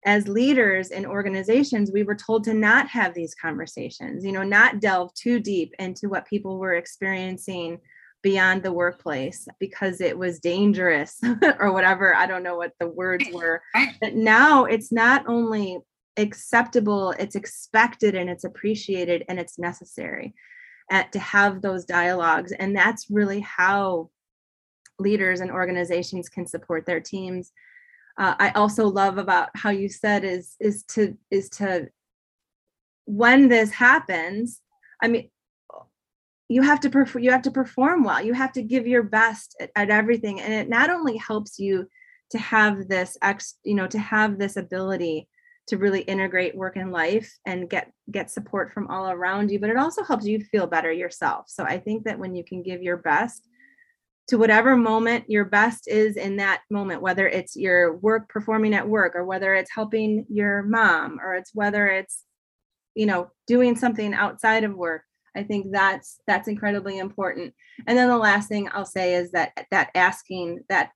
[0.06, 4.82] as leaders in organizations we were told to not have these conversations you know not
[4.82, 7.80] delve too deep into what people were experiencing
[8.28, 11.20] beyond the workplace because it was dangerous
[11.60, 13.62] or whatever i don't know what the words were
[14.02, 15.78] but now it's not only
[16.18, 20.34] acceptable it's expected and it's appreciated and it's necessary
[20.92, 24.10] at, to have those dialogues and that's really how
[25.00, 27.52] leaders and organizations can support their teams.
[28.18, 31.88] Uh, I also love about how you said is is to is to
[33.06, 34.62] when this happens.
[35.02, 35.30] I mean,
[36.50, 37.24] you have to perform.
[37.24, 38.22] You have to perform well.
[38.22, 41.88] You have to give your best at, at everything, and it not only helps you
[42.32, 45.28] to have this ex, you know, to have this ability
[45.68, 49.70] to really integrate work and life and get get support from all around you but
[49.70, 52.82] it also helps you feel better yourself so i think that when you can give
[52.82, 53.50] your best
[54.28, 58.88] to whatever moment your best is in that moment, whether it's your work performing at
[58.88, 62.24] work or whether it's helping your mom or it's whether it's,
[62.94, 65.04] you know, doing something outside of work.
[65.38, 67.54] I think that's that's incredibly important.
[67.86, 70.92] And then the last thing I'll say is that that asking that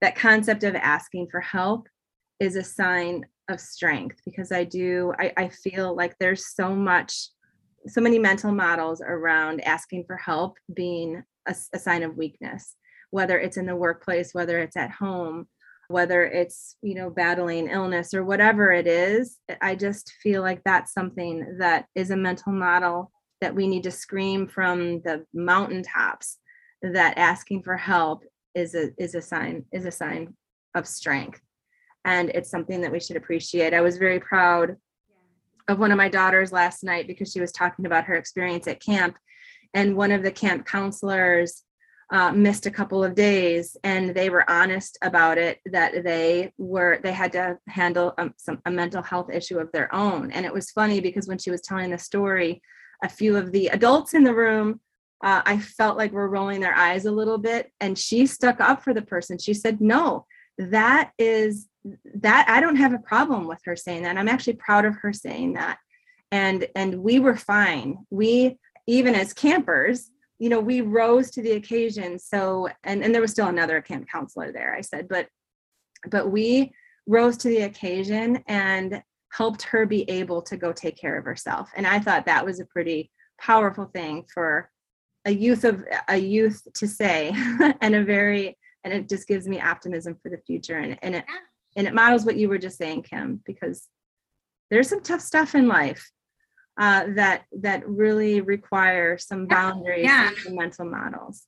[0.00, 1.88] that concept of asking for help
[2.38, 7.28] is a sign of strength because I do I, I feel like there's so much
[7.86, 12.76] so many mental models around asking for help being a, a sign of weakness,
[13.10, 15.48] whether it's in the workplace, whether it's at home,
[15.88, 20.92] whether it's you know battling illness or whatever it is i just feel like that's
[20.92, 23.10] something that is a mental model
[23.40, 26.38] that we need to scream from the mountaintops
[26.82, 28.22] that asking for help
[28.54, 30.34] is a is a sign is a sign
[30.74, 31.40] of strength.
[32.04, 33.74] And it's something that we should appreciate.
[33.74, 34.76] I was very proud
[35.68, 38.80] of one of my daughters last night because she was talking about her experience at
[38.80, 39.16] camp.
[39.74, 41.62] And one of the camp counselors
[42.12, 46.98] uh, missed a couple of days and they were honest about it that they were
[47.04, 50.32] they had to handle um, some a mental health issue of their own.
[50.32, 52.62] And it was funny because when she was telling the story
[53.02, 54.80] a few of the adults in the room
[55.22, 58.82] uh, i felt like we're rolling their eyes a little bit and she stuck up
[58.82, 59.38] for the person.
[59.38, 60.26] She said no
[60.58, 61.68] that is
[62.16, 65.12] that i don't have a problem with her saying that i'm actually proud of her
[65.12, 65.78] saying that.
[66.32, 67.98] And and we were fine.
[68.10, 73.22] We even as campers you know we rose to the occasion so and and there
[73.22, 75.28] was still another camp counselor there i said but
[76.10, 76.72] but we
[77.06, 81.70] rose to the occasion and helped her be able to go take care of herself
[81.76, 84.70] and i thought that was a pretty powerful thing for
[85.26, 87.32] a youth of a youth to say
[87.80, 91.24] and a very and it just gives me optimism for the future and, and it
[91.76, 93.88] and it models what you were just saying kim because
[94.70, 96.10] there's some tough stuff in life
[96.78, 100.30] uh, that that really require some boundaries yeah.
[100.46, 101.46] and mental models.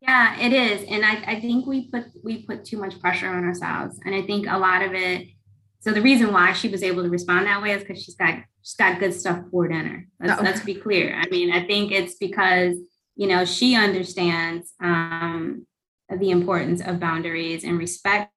[0.00, 3.44] Yeah, it is, and I, I think we put we put too much pressure on
[3.44, 5.28] ourselves, and I think a lot of it.
[5.84, 8.38] So the reason why she was able to respond that way is because she's got
[8.62, 10.06] she's got good stuff poured in her.
[10.18, 10.42] Let's, oh.
[10.42, 11.14] let's be clear.
[11.14, 12.76] I mean, I think it's because
[13.16, 15.66] you know she understands um,
[16.08, 18.32] the importance of boundaries and respect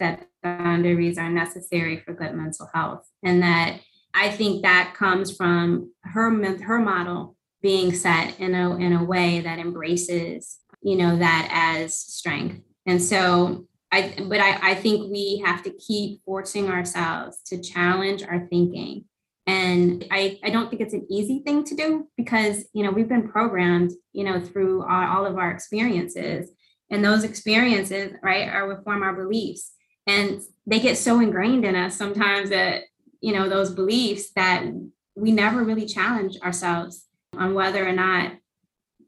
[0.00, 3.78] that boundaries are necessary for good mental health, and that
[4.12, 9.38] I think that comes from her her model being set in a in a way
[9.38, 15.42] that embraces you know that as strength And so I, but I, I think we
[15.44, 19.04] have to keep forcing ourselves to challenge our thinking.
[19.46, 23.08] And I, I don't think it's an easy thing to do because, you know, we've
[23.08, 26.50] been programmed, you know, through all, all of our experiences.
[26.90, 29.72] And those experiences, right, are what form our beliefs.
[30.06, 32.82] And they get so ingrained in us sometimes that,
[33.20, 34.64] you know, those beliefs that
[35.14, 37.06] we never really challenge ourselves
[37.36, 38.32] on whether or not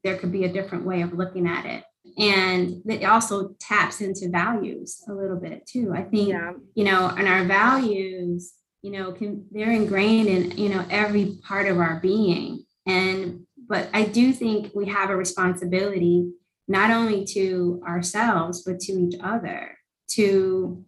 [0.05, 1.85] there could be a different way of looking at it
[2.17, 5.93] and it also taps into values a little bit too.
[5.95, 6.53] I think yeah.
[6.75, 11.67] you know and our values you know can they're ingrained in you know every part
[11.67, 12.65] of our being.
[12.87, 16.31] And but i do think we have a responsibility
[16.67, 19.77] not only to ourselves but to each other
[20.09, 20.85] to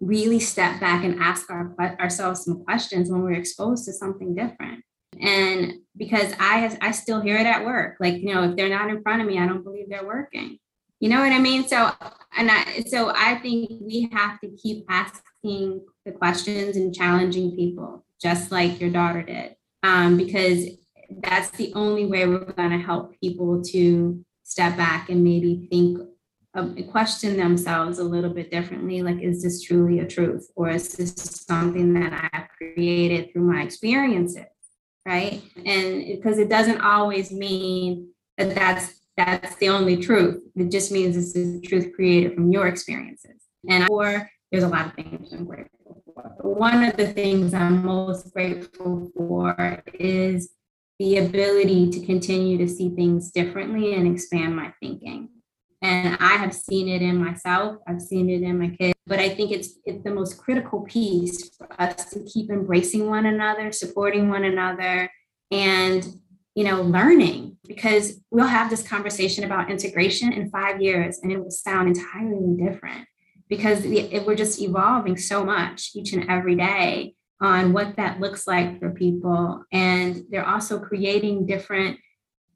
[0.00, 4.84] really step back and ask our, ourselves some questions when we're exposed to something different
[5.20, 7.96] and because I I still hear it at work.
[8.00, 10.58] Like, you know, if they're not in front of me, I don't believe they're working.
[11.00, 11.66] You know what I mean?
[11.66, 11.90] So
[12.36, 18.04] and I so I think we have to keep asking the questions and challenging people,
[18.20, 19.56] just like your daughter did.
[19.82, 20.66] Um, because
[21.22, 25.98] that's the only way we're going to help people to step back and maybe think
[26.54, 30.92] um, question themselves a little bit differently like is this truly a truth or is
[30.92, 31.12] this
[31.46, 34.44] something that i have created through my experiences
[35.06, 35.42] right?
[35.64, 40.42] And because it doesn't always mean that that's that's the only truth.
[40.56, 43.42] It just means this is truth created from your experiences.
[43.68, 46.34] And or there's a lot of things I'm grateful for.
[46.40, 50.50] One of the things I'm most grateful for is
[50.98, 55.28] the ability to continue to see things differently and expand my thinking.
[55.84, 59.28] And I have seen it in myself, I've seen it in my kids, but I
[59.28, 64.30] think it's, it's the most critical piece for us to keep embracing one another, supporting
[64.30, 65.10] one another,
[65.50, 66.06] and
[66.54, 71.38] you know, learning because we'll have this conversation about integration in five years and it
[71.38, 73.06] will sound entirely different
[73.48, 78.78] because we're just evolving so much each and every day on what that looks like
[78.78, 79.64] for people.
[79.72, 81.98] And they're also creating different,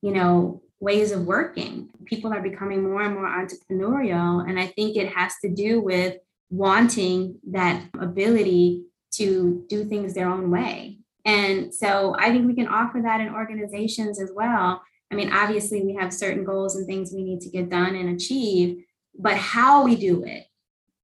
[0.01, 1.89] you know, ways of working.
[2.05, 4.49] People are becoming more and more entrepreneurial.
[4.49, 6.17] And I think it has to do with
[6.51, 10.99] wanting that ability to do things their own way.
[11.25, 14.83] And so I think we can offer that in organizations as well.
[15.11, 18.15] I mean, obviously, we have certain goals and things we need to get done and
[18.15, 18.85] achieve,
[19.19, 20.45] but how we do it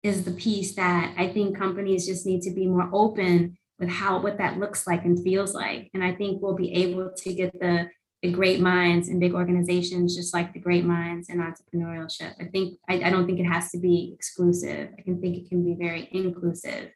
[0.03, 4.21] is the piece that I think companies just need to be more open with how
[4.21, 5.91] what that looks like and feels like.
[5.95, 7.89] And I think we'll be able to get the
[8.25, 12.33] the great minds and big organizations, just like the great minds in entrepreneurship.
[12.41, 14.89] I think I, I don't think it has to be exclusive.
[14.99, 16.89] I can think it can be very inclusive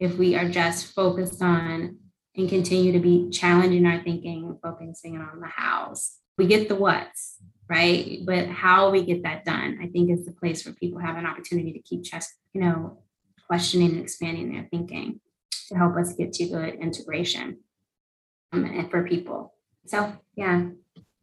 [0.00, 1.98] if we are just focused on
[2.36, 6.16] and continue to be challenging our thinking and focusing on the hows.
[6.36, 7.36] We get the what's,
[7.70, 8.18] right?
[8.26, 11.26] But how we get that done, I think is the place where people have an
[11.26, 12.98] opportunity to keep just, you know,
[13.46, 15.20] questioning and expanding their thinking
[15.68, 17.58] to help us get to good integration
[18.50, 19.54] um, and for people.
[19.86, 20.68] So yeah.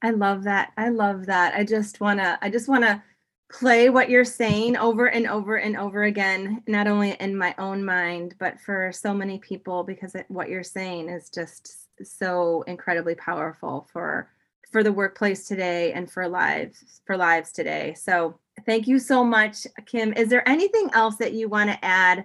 [0.01, 0.71] I love that.
[0.77, 1.55] I love that.
[1.55, 3.03] I just wanna, I just wanna
[3.51, 7.83] play what you're saying over and over and over again, not only in my own
[7.83, 13.15] mind, but for so many people, because it, what you're saying is just so incredibly
[13.15, 14.29] powerful for
[14.71, 17.93] for the workplace today and for lives for lives today.
[17.95, 20.13] So thank you so much, Kim.
[20.13, 22.23] Is there anything else that you want to add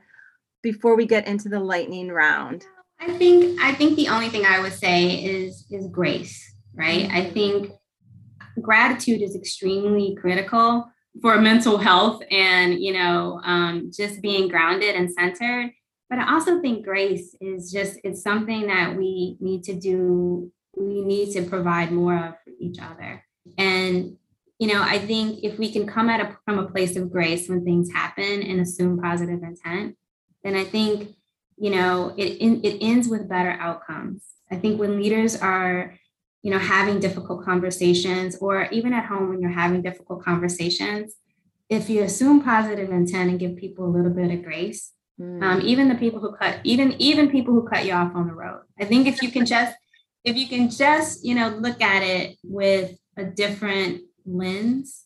[0.63, 2.67] before we get into the lightning round?
[3.01, 7.11] I think I think the only thing I would say is is grace, right?
[7.11, 7.33] I mm-hmm.
[7.35, 7.73] think
[8.61, 10.87] gratitude is extremely critical
[11.21, 15.71] for mental health and you know um, just being grounded and centered.
[16.11, 20.53] But I also think grace is just it's something that we need to do.
[20.77, 23.25] We need to provide more of for each other.
[23.59, 24.17] And
[24.59, 27.49] you know, I think if we can come at a from a place of grace
[27.49, 29.97] when things happen and assume positive intent,
[30.43, 31.11] then I think
[31.57, 35.95] you know it it ends with better outcomes i think when leaders are
[36.43, 41.15] you know having difficult conversations or even at home when you're having difficult conversations
[41.71, 45.43] if you assume positive intent and give people a little bit of grace mm.
[45.43, 48.35] um, even the people who cut even even people who cut you off on the
[48.35, 49.75] road i think if you can just
[50.25, 55.04] if you can just you know look at it with a different lens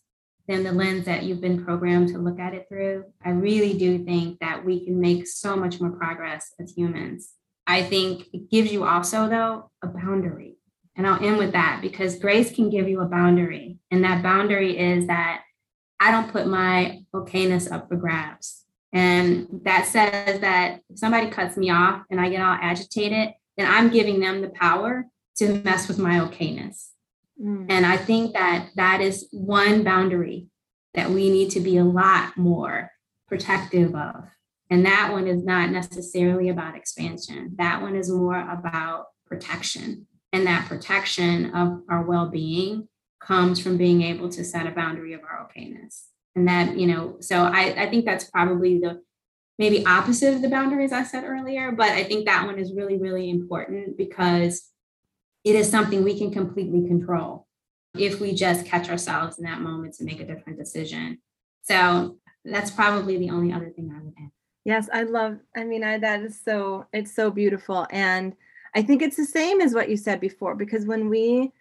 [0.49, 3.05] than the lens that you've been programmed to look at it through.
[3.23, 7.35] I really do think that we can make so much more progress as humans.
[7.67, 10.57] I think it gives you also, though, a boundary.
[10.97, 13.79] And I'll end with that because grace can give you a boundary.
[13.91, 15.43] And that boundary is that
[16.01, 18.65] I don't put my okayness up for grabs.
[18.93, 23.71] And that says that if somebody cuts me off and I get all agitated, then
[23.71, 25.05] I'm giving them the power
[25.37, 26.89] to mess with my okayness.
[27.41, 27.67] Mm.
[27.69, 30.49] And I think that that is one boundary
[30.95, 32.91] that we need to be a lot more
[33.29, 34.25] protective of.
[34.71, 37.55] And that one is not necessarily about expansion.
[37.57, 40.07] That one is more about protection.
[40.33, 42.89] And that protection of our well being
[43.21, 46.05] comes from being able to set a boundary of our okayness.
[46.37, 49.01] And that, you know, so I, I think that's probably the
[49.59, 52.97] maybe opposite of the boundaries I said earlier, but I think that one is really,
[52.97, 54.71] really important because
[55.45, 57.47] it is something we can completely control
[57.97, 61.19] if we just catch ourselves in that moment to make a different decision.
[61.63, 64.31] So that's probably the only other thing I would add.
[64.65, 67.87] Yes, I love, I mean, I, that is so, it's so beautiful.
[67.91, 68.35] And
[68.75, 71.53] I think it's the same as what you said before, because when we,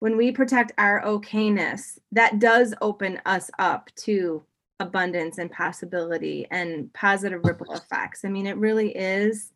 [0.00, 4.44] when we protect our okayness, that does open us up to
[4.80, 8.24] abundance and possibility and positive ripple effects.
[8.24, 9.52] I mean, it really is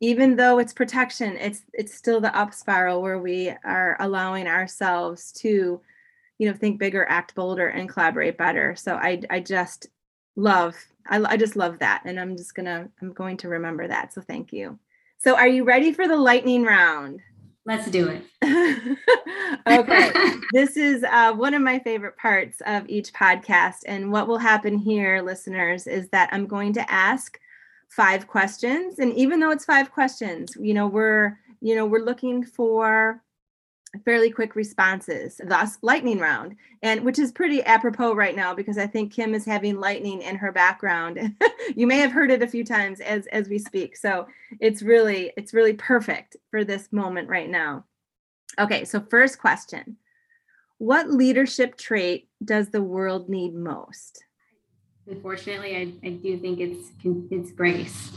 [0.00, 5.32] even though it's protection, it's it's still the up spiral where we are allowing ourselves
[5.32, 5.80] to,
[6.38, 8.76] you know, think bigger, act bolder, and collaborate better.
[8.76, 9.88] So I I just
[10.36, 10.76] love
[11.08, 14.12] I, I just love that, and I'm just gonna I'm going to remember that.
[14.12, 14.78] So thank you.
[15.18, 17.20] So are you ready for the lightning round?
[17.66, 18.22] Let's do it.
[19.66, 20.12] okay.
[20.52, 23.78] this is uh, one of my favorite parts of each podcast.
[23.86, 27.40] And what will happen here, listeners, is that I'm going to ask
[27.88, 28.98] five questions.
[28.98, 33.22] And even though it's five questions, you know, we're, you know, we're looking for
[34.04, 38.86] fairly quick responses, thus lightning round, and which is pretty apropos right now because I
[38.86, 41.34] think Kim is having lightning in her background.
[41.76, 43.96] you may have heard it a few times as as we speak.
[43.96, 44.26] So
[44.60, 47.84] it's really it's really perfect for this moment right now.
[48.58, 49.96] Okay, so first question.
[50.78, 54.25] What leadership trait does the world need most?
[55.08, 56.90] Unfortunately, I, I do think it's
[57.30, 58.10] it's grace.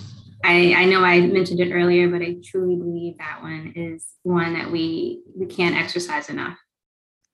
[0.43, 4.53] I, I know I mentioned it earlier, but I truly believe that one is one
[4.53, 6.57] that we we can't exercise enough.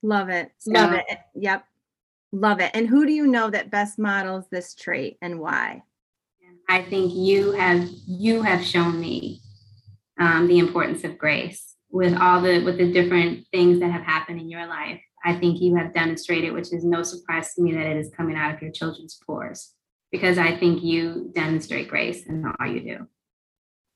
[0.01, 0.51] Love it.
[0.57, 1.05] So, Love it.
[1.35, 1.65] Yep.
[2.31, 2.71] Love it.
[2.73, 5.83] And who do you know that best models this trait and why?
[6.67, 9.41] I think you have you have shown me
[10.19, 14.41] um, the importance of grace with all the with the different things that have happened
[14.41, 15.01] in your life.
[15.25, 18.37] I think you have demonstrated, which is no surprise to me that it is coming
[18.37, 19.73] out of your children's pores
[20.11, 23.07] because I think you demonstrate grace in all you do.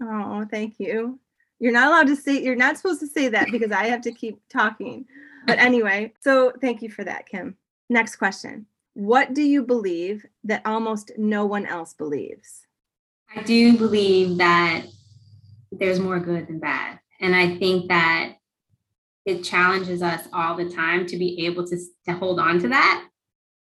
[0.01, 1.19] Oh, thank you.
[1.59, 4.11] You're not allowed to say, you're not supposed to say that because I have to
[4.11, 5.05] keep talking.
[5.45, 7.57] But anyway, so thank you for that, Kim.
[7.89, 8.65] Next question.
[8.93, 12.65] What do you believe that almost no one else believes?
[13.35, 14.85] I do believe that
[15.71, 16.99] there's more good than bad.
[17.21, 18.38] And I think that
[19.29, 23.05] it challenges us all the time to be able to, to hold on to that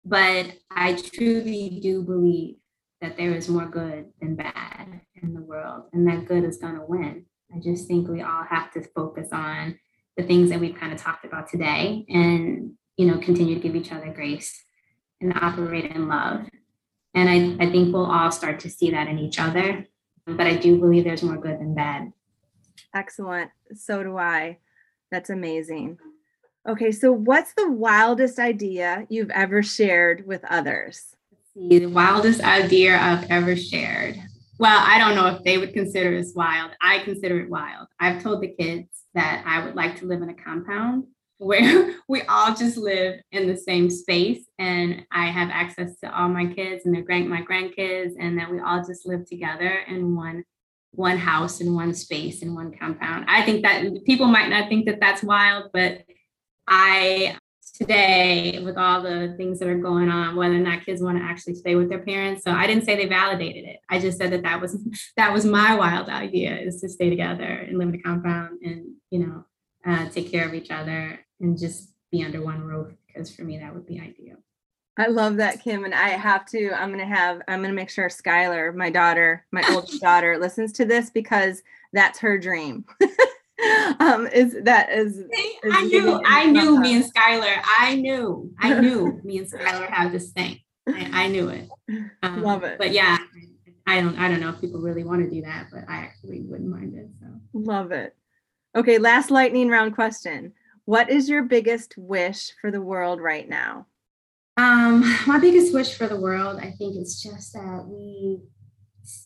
[0.08, 2.56] but I truly do believe
[3.00, 6.76] that there is more good than bad in the world and that good is going
[6.76, 7.26] to win.
[7.54, 9.78] I just think we all have to focus on
[10.16, 13.76] the things that we've kind of talked about today and, you know, continue to give
[13.76, 14.64] each other grace
[15.20, 16.46] and operate in love.
[17.14, 19.86] And I, I think we'll all start to see that in each other.
[20.26, 22.12] But I do believe there's more good than bad.
[22.94, 23.50] Excellent.
[23.74, 24.58] So do I.
[25.10, 25.98] That's amazing.
[26.68, 31.16] Okay, so what's the wildest idea you've ever shared with others?
[31.56, 34.16] The wildest idea I've ever shared.
[34.58, 36.72] Well, I don't know if they would consider this wild.
[36.80, 37.86] I consider it wild.
[38.00, 41.04] I've told the kids that I would like to live in a compound
[41.38, 46.28] where we all just live in the same space and I have access to all
[46.28, 50.16] my kids and their grand my grandkids and that we all just live together in
[50.16, 50.44] one
[50.98, 53.24] one house in one space in one compound.
[53.28, 56.02] I think that people might not think that that's wild, but
[56.66, 57.38] I
[57.74, 61.22] today with all the things that are going on whether or not kids want to
[61.22, 64.32] actually stay with their parents so i didn't say they validated it i just said
[64.32, 64.76] that that was
[65.16, 68.86] that was my wild idea is to stay together and live in a compound and
[69.10, 69.44] you know
[69.86, 73.58] uh, take care of each other and just be under one roof because for me
[73.58, 74.38] that would be ideal
[74.98, 75.84] I love that, Kim.
[75.84, 78.90] And I have to, I'm going to have, I'm going to make sure Skylar, my
[78.90, 82.84] daughter, my oldest daughter, listens to this because that's her dream.
[83.98, 85.26] um is that is, is
[85.72, 90.12] i knew i knew me and skylar i knew i knew me and skylar have
[90.12, 90.60] this thing.
[90.86, 91.68] I, I knew it.
[92.22, 92.78] Um, love it.
[92.78, 93.18] but yeah
[93.88, 96.42] i don't i don't know if people really want to do that but i actually
[96.42, 97.26] wouldn't mind it so.
[97.52, 98.14] Love it.
[98.76, 100.52] Okay last lightning round question.
[100.84, 103.86] What is your biggest wish for the world right now
[104.58, 108.40] um my biggest wish for the world i think is just that we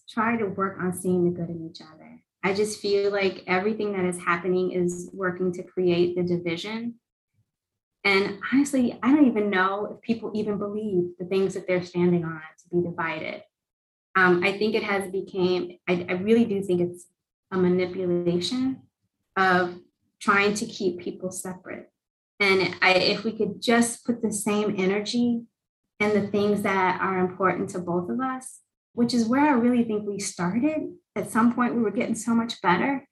[0.09, 3.93] try to work on seeing the good in each other I just feel like everything
[3.93, 6.97] that is happening is working to create the division.
[8.05, 12.25] And honestly, I don't even know if people even believe the things that they're standing
[12.25, 13.45] on to be divided.
[14.17, 17.07] Um, I think it has became, I, I really do think it's
[17.53, 18.83] a manipulation
[19.37, 19.79] of
[20.21, 21.92] trying to keep people separate.
[22.43, 25.43] And I, if we could just put the same energy
[26.01, 28.59] and the things that are important to both of us,
[28.95, 30.93] which is where I really think we started.
[31.15, 33.07] At some point, we were getting so much better.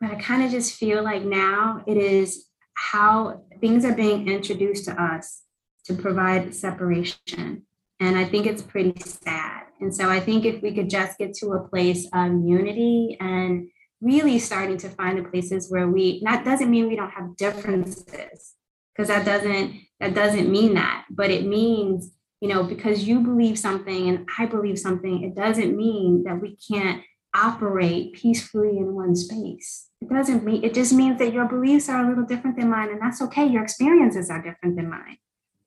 [0.00, 4.86] But I kind of just feel like now it is how things are being introduced
[4.86, 5.42] to us
[5.84, 7.66] to provide separation.
[8.00, 9.64] And I think it's pretty sad.
[9.82, 13.68] And so I think if we could just get to a place of unity and
[14.00, 18.54] really starting to find the places where we that doesn't mean we don't have differences
[18.94, 23.58] because that doesn't that doesn't mean that but it means you know because you believe
[23.58, 27.02] something and i believe something it doesn't mean that we can't
[27.36, 29.88] operate peacefully in one space.
[30.00, 32.90] It doesn't mean it just means that your beliefs are a little different than mine
[32.90, 35.18] and that's okay your experiences are different than mine.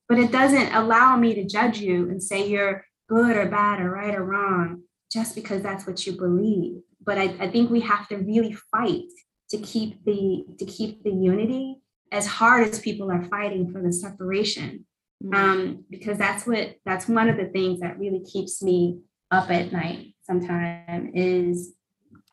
[0.08, 3.92] But it doesn't allow me to judge you and say you're good or bad or
[3.92, 6.82] right or wrong just because that's what you believe.
[7.04, 9.10] But I, I think we have to really fight
[9.50, 11.78] to keep the to keep the unity
[12.12, 14.86] as hard as people are fighting for the separation.
[15.24, 15.36] Mm-hmm.
[15.36, 19.00] um, because that's what that's one of the things that really keeps me
[19.32, 21.74] up at night sometimes is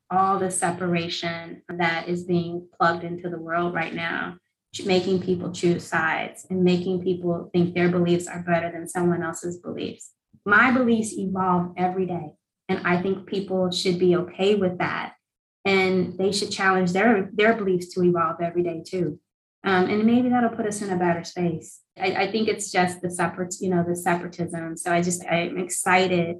[0.08, 4.36] all the separation that is being plugged into the world right now
[4.84, 9.58] making people choose sides and making people think their beliefs are better than someone else's
[9.58, 10.12] beliefs.
[10.44, 12.34] My beliefs evolve every day
[12.68, 15.14] and I think people should be okay with that.
[15.64, 19.18] And they should challenge their, their beliefs to evolve every day too.
[19.64, 21.80] Um, and maybe that'll put us in a better space.
[21.98, 24.76] I, I think it's just the separate, you know, the separatism.
[24.76, 26.36] So I just I'm excited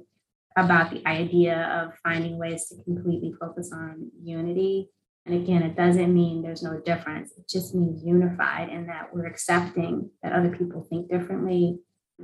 [0.55, 4.89] about the idea of finding ways to completely focus on unity.
[5.25, 7.33] And again, it doesn't mean there's no difference.
[7.37, 11.79] It just means unified and that we're accepting that other people think differently.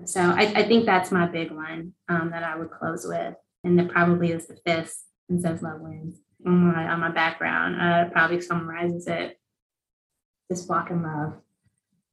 [0.06, 3.80] So I, I think that's my big one um, that I would close with and
[3.80, 7.82] it probably is the fist and says love wins on my on my background.
[7.82, 9.39] Uh, probably summarizes it.
[10.51, 11.34] Just walk in love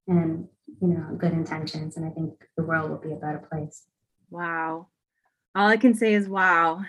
[0.06, 0.48] and
[0.80, 3.84] you know good intentions, and I think the world will be a better place.
[4.30, 4.88] Wow,
[5.54, 6.84] all I can say is wow.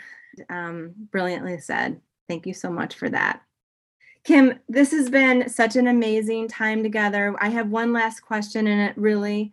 [0.49, 1.99] Um, brilliantly said.
[2.29, 3.41] Thank you so much for that.
[4.23, 7.35] Kim, this has been such an amazing time together.
[7.39, 9.51] I have one last question, and it really,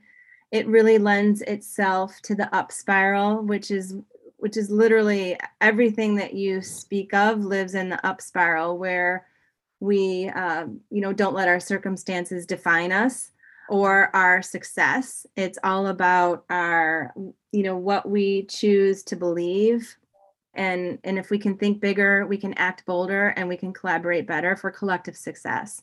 [0.53, 3.97] it really lends itself to the up spiral, which is
[4.39, 9.27] which is literally everything that you speak of lives in the up spiral where
[9.81, 13.31] we um, you know don't let our circumstances define us
[13.69, 15.27] or our success.
[15.37, 17.13] It's all about our
[17.53, 19.97] you know what we choose to believe.
[20.55, 24.27] And and if we can think bigger we can act bolder and we can collaborate
[24.27, 25.83] better for collective success.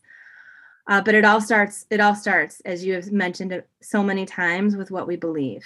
[0.87, 4.75] Uh, but it all starts it all starts as you have mentioned so many times
[4.75, 5.65] with what we believe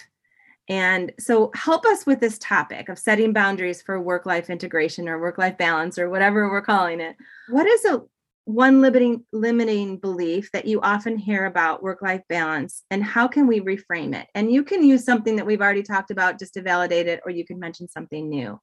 [0.70, 5.20] and so, help us with this topic of setting boundaries for work life integration or
[5.20, 7.16] work life balance or whatever we're calling it.
[7.50, 8.04] What is a
[8.46, 13.48] one limiting limiting belief that you often hear about work life balance and how can
[13.48, 14.28] we reframe it?
[14.36, 17.32] And you can use something that we've already talked about just to validate it or
[17.32, 18.60] you can mention something new.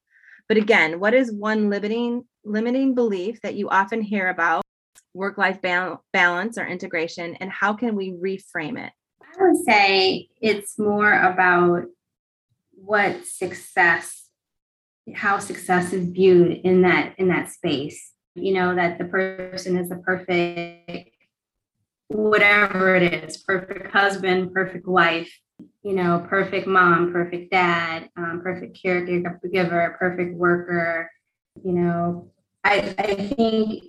[0.47, 4.63] But again, what is one limiting limiting belief that you often hear about
[5.13, 8.93] work life ba- balance or integration and how can we reframe it?
[9.21, 11.83] I would say it's more about
[12.77, 14.25] what success
[15.15, 18.13] how success is viewed in that in that space.
[18.35, 21.11] You know that the person is the perfect
[22.09, 25.29] whatever it is perfect husband perfect wife
[25.83, 31.11] you know perfect mom perfect dad um, perfect caregiver perfect worker
[31.63, 32.31] you know.
[32.63, 33.83] I i think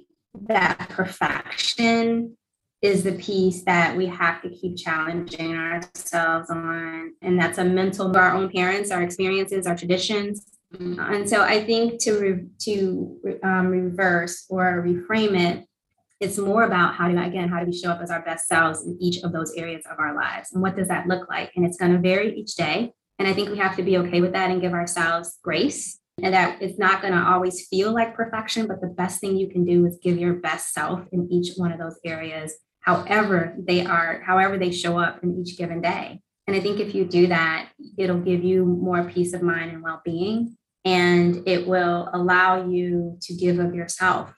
[0.46, 2.36] that perfection
[2.80, 7.12] is the piece that we have to keep challenging ourselves on.
[7.22, 10.46] And that's a mental of our own parents, our experiences, our traditions.
[10.78, 15.64] And so I think to re, to um, reverse or reframe it,
[16.20, 18.84] it's more about how do again how do we show up as our best selves
[18.84, 21.52] in each of those areas of our lives, and what does that look like?
[21.54, 22.92] And it's going to vary each day.
[23.20, 26.34] And I think we have to be okay with that and give ourselves grace and
[26.34, 29.64] that it's not going to always feel like perfection, but the best thing you can
[29.64, 32.54] do is give your best self in each one of those areas
[32.88, 36.22] however they are, however they show up in each given day.
[36.46, 37.68] And I think if you do that,
[37.98, 40.56] it'll give you more peace of mind and well being.
[40.86, 44.32] And it will allow you to give of yourself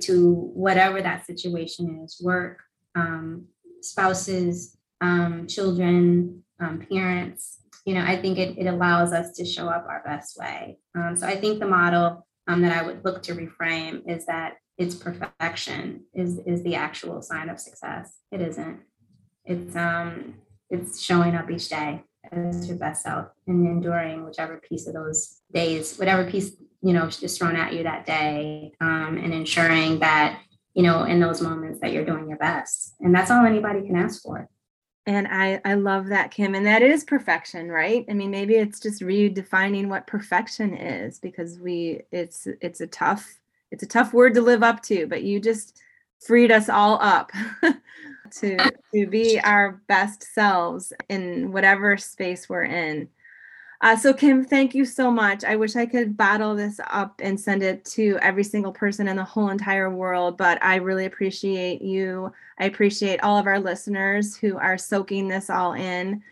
[0.00, 2.60] to whatever that situation is work,
[2.94, 3.46] um,
[3.80, 7.60] spouses, um, children, um, parents.
[7.86, 10.78] You know, I think it, it allows us to show up our best way.
[10.94, 14.56] Um, so I think the model um, that I would look to reframe is that
[14.78, 18.18] its perfection is is the actual sign of success.
[18.30, 18.80] It isn't.
[19.44, 20.34] It's um
[20.70, 22.02] it's showing up each day
[22.32, 26.52] as your best self and enduring whichever piece of those days, whatever piece
[26.82, 30.40] you know is thrown at you that day, um, and ensuring that
[30.74, 32.94] you know in those moments that you're doing your best.
[33.00, 34.48] And that's all anybody can ask for.
[35.06, 36.54] And I, I love that, Kim.
[36.54, 38.06] And that is perfection, right?
[38.08, 43.38] I mean, maybe it's just redefining what perfection is because we it's it's a tough,
[43.74, 45.80] it's a tough word to live up to, but you just
[46.20, 47.32] freed us all up
[48.30, 48.56] to
[48.94, 53.08] to be our best selves in whatever space we're in.
[53.80, 55.42] Uh, so Kim, thank you so much.
[55.42, 59.16] I wish I could bottle this up and send it to every single person in
[59.16, 62.32] the whole entire world, but I really appreciate you.
[62.60, 66.22] I appreciate all of our listeners who are soaking this all in.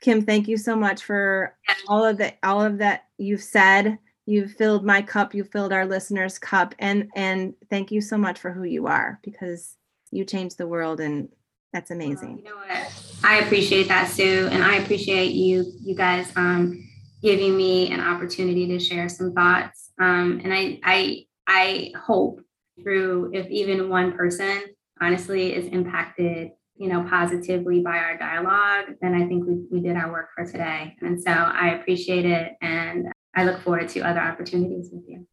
[0.00, 1.54] Kim, thank you so much for
[1.88, 3.98] all of the all of that you've said.
[4.30, 8.38] You've filled my cup, you filled our listeners' cup, and and thank you so much
[8.38, 9.76] for who you are because
[10.12, 11.30] you changed the world and
[11.72, 12.38] that's amazing.
[12.38, 13.18] you know what?
[13.24, 16.88] I appreciate that, Sue, and I appreciate you, you guys, um,
[17.20, 19.90] giving me an opportunity to share some thoughts.
[20.00, 22.40] Um, and I, I, I hope
[22.80, 24.62] through if even one person,
[25.00, 29.96] honestly, is impacted, you know, positively by our dialogue, then I think we, we did
[29.96, 30.96] our work for today.
[31.00, 35.26] And so I appreciate it, and I look forward to other opportunities with you.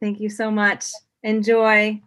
[0.00, 0.90] Thank you so much.
[1.22, 2.00] Enjoy.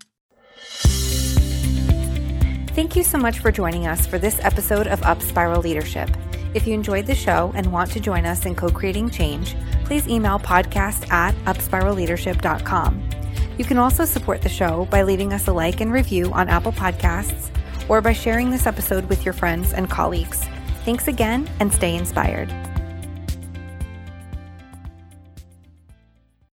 [2.76, 6.10] Thank you so much for joining us for this episode of Up Spiral Leadership.
[6.54, 10.08] If you enjoyed the show and want to join us in co creating change, please
[10.08, 13.10] email podcast at upspiralleadership.com.
[13.58, 16.72] You can also support the show by leaving us a like and review on Apple
[16.72, 17.52] Podcasts
[17.90, 20.44] or by sharing this episode with your friends and colleagues.
[20.86, 22.50] Thanks again and stay inspired.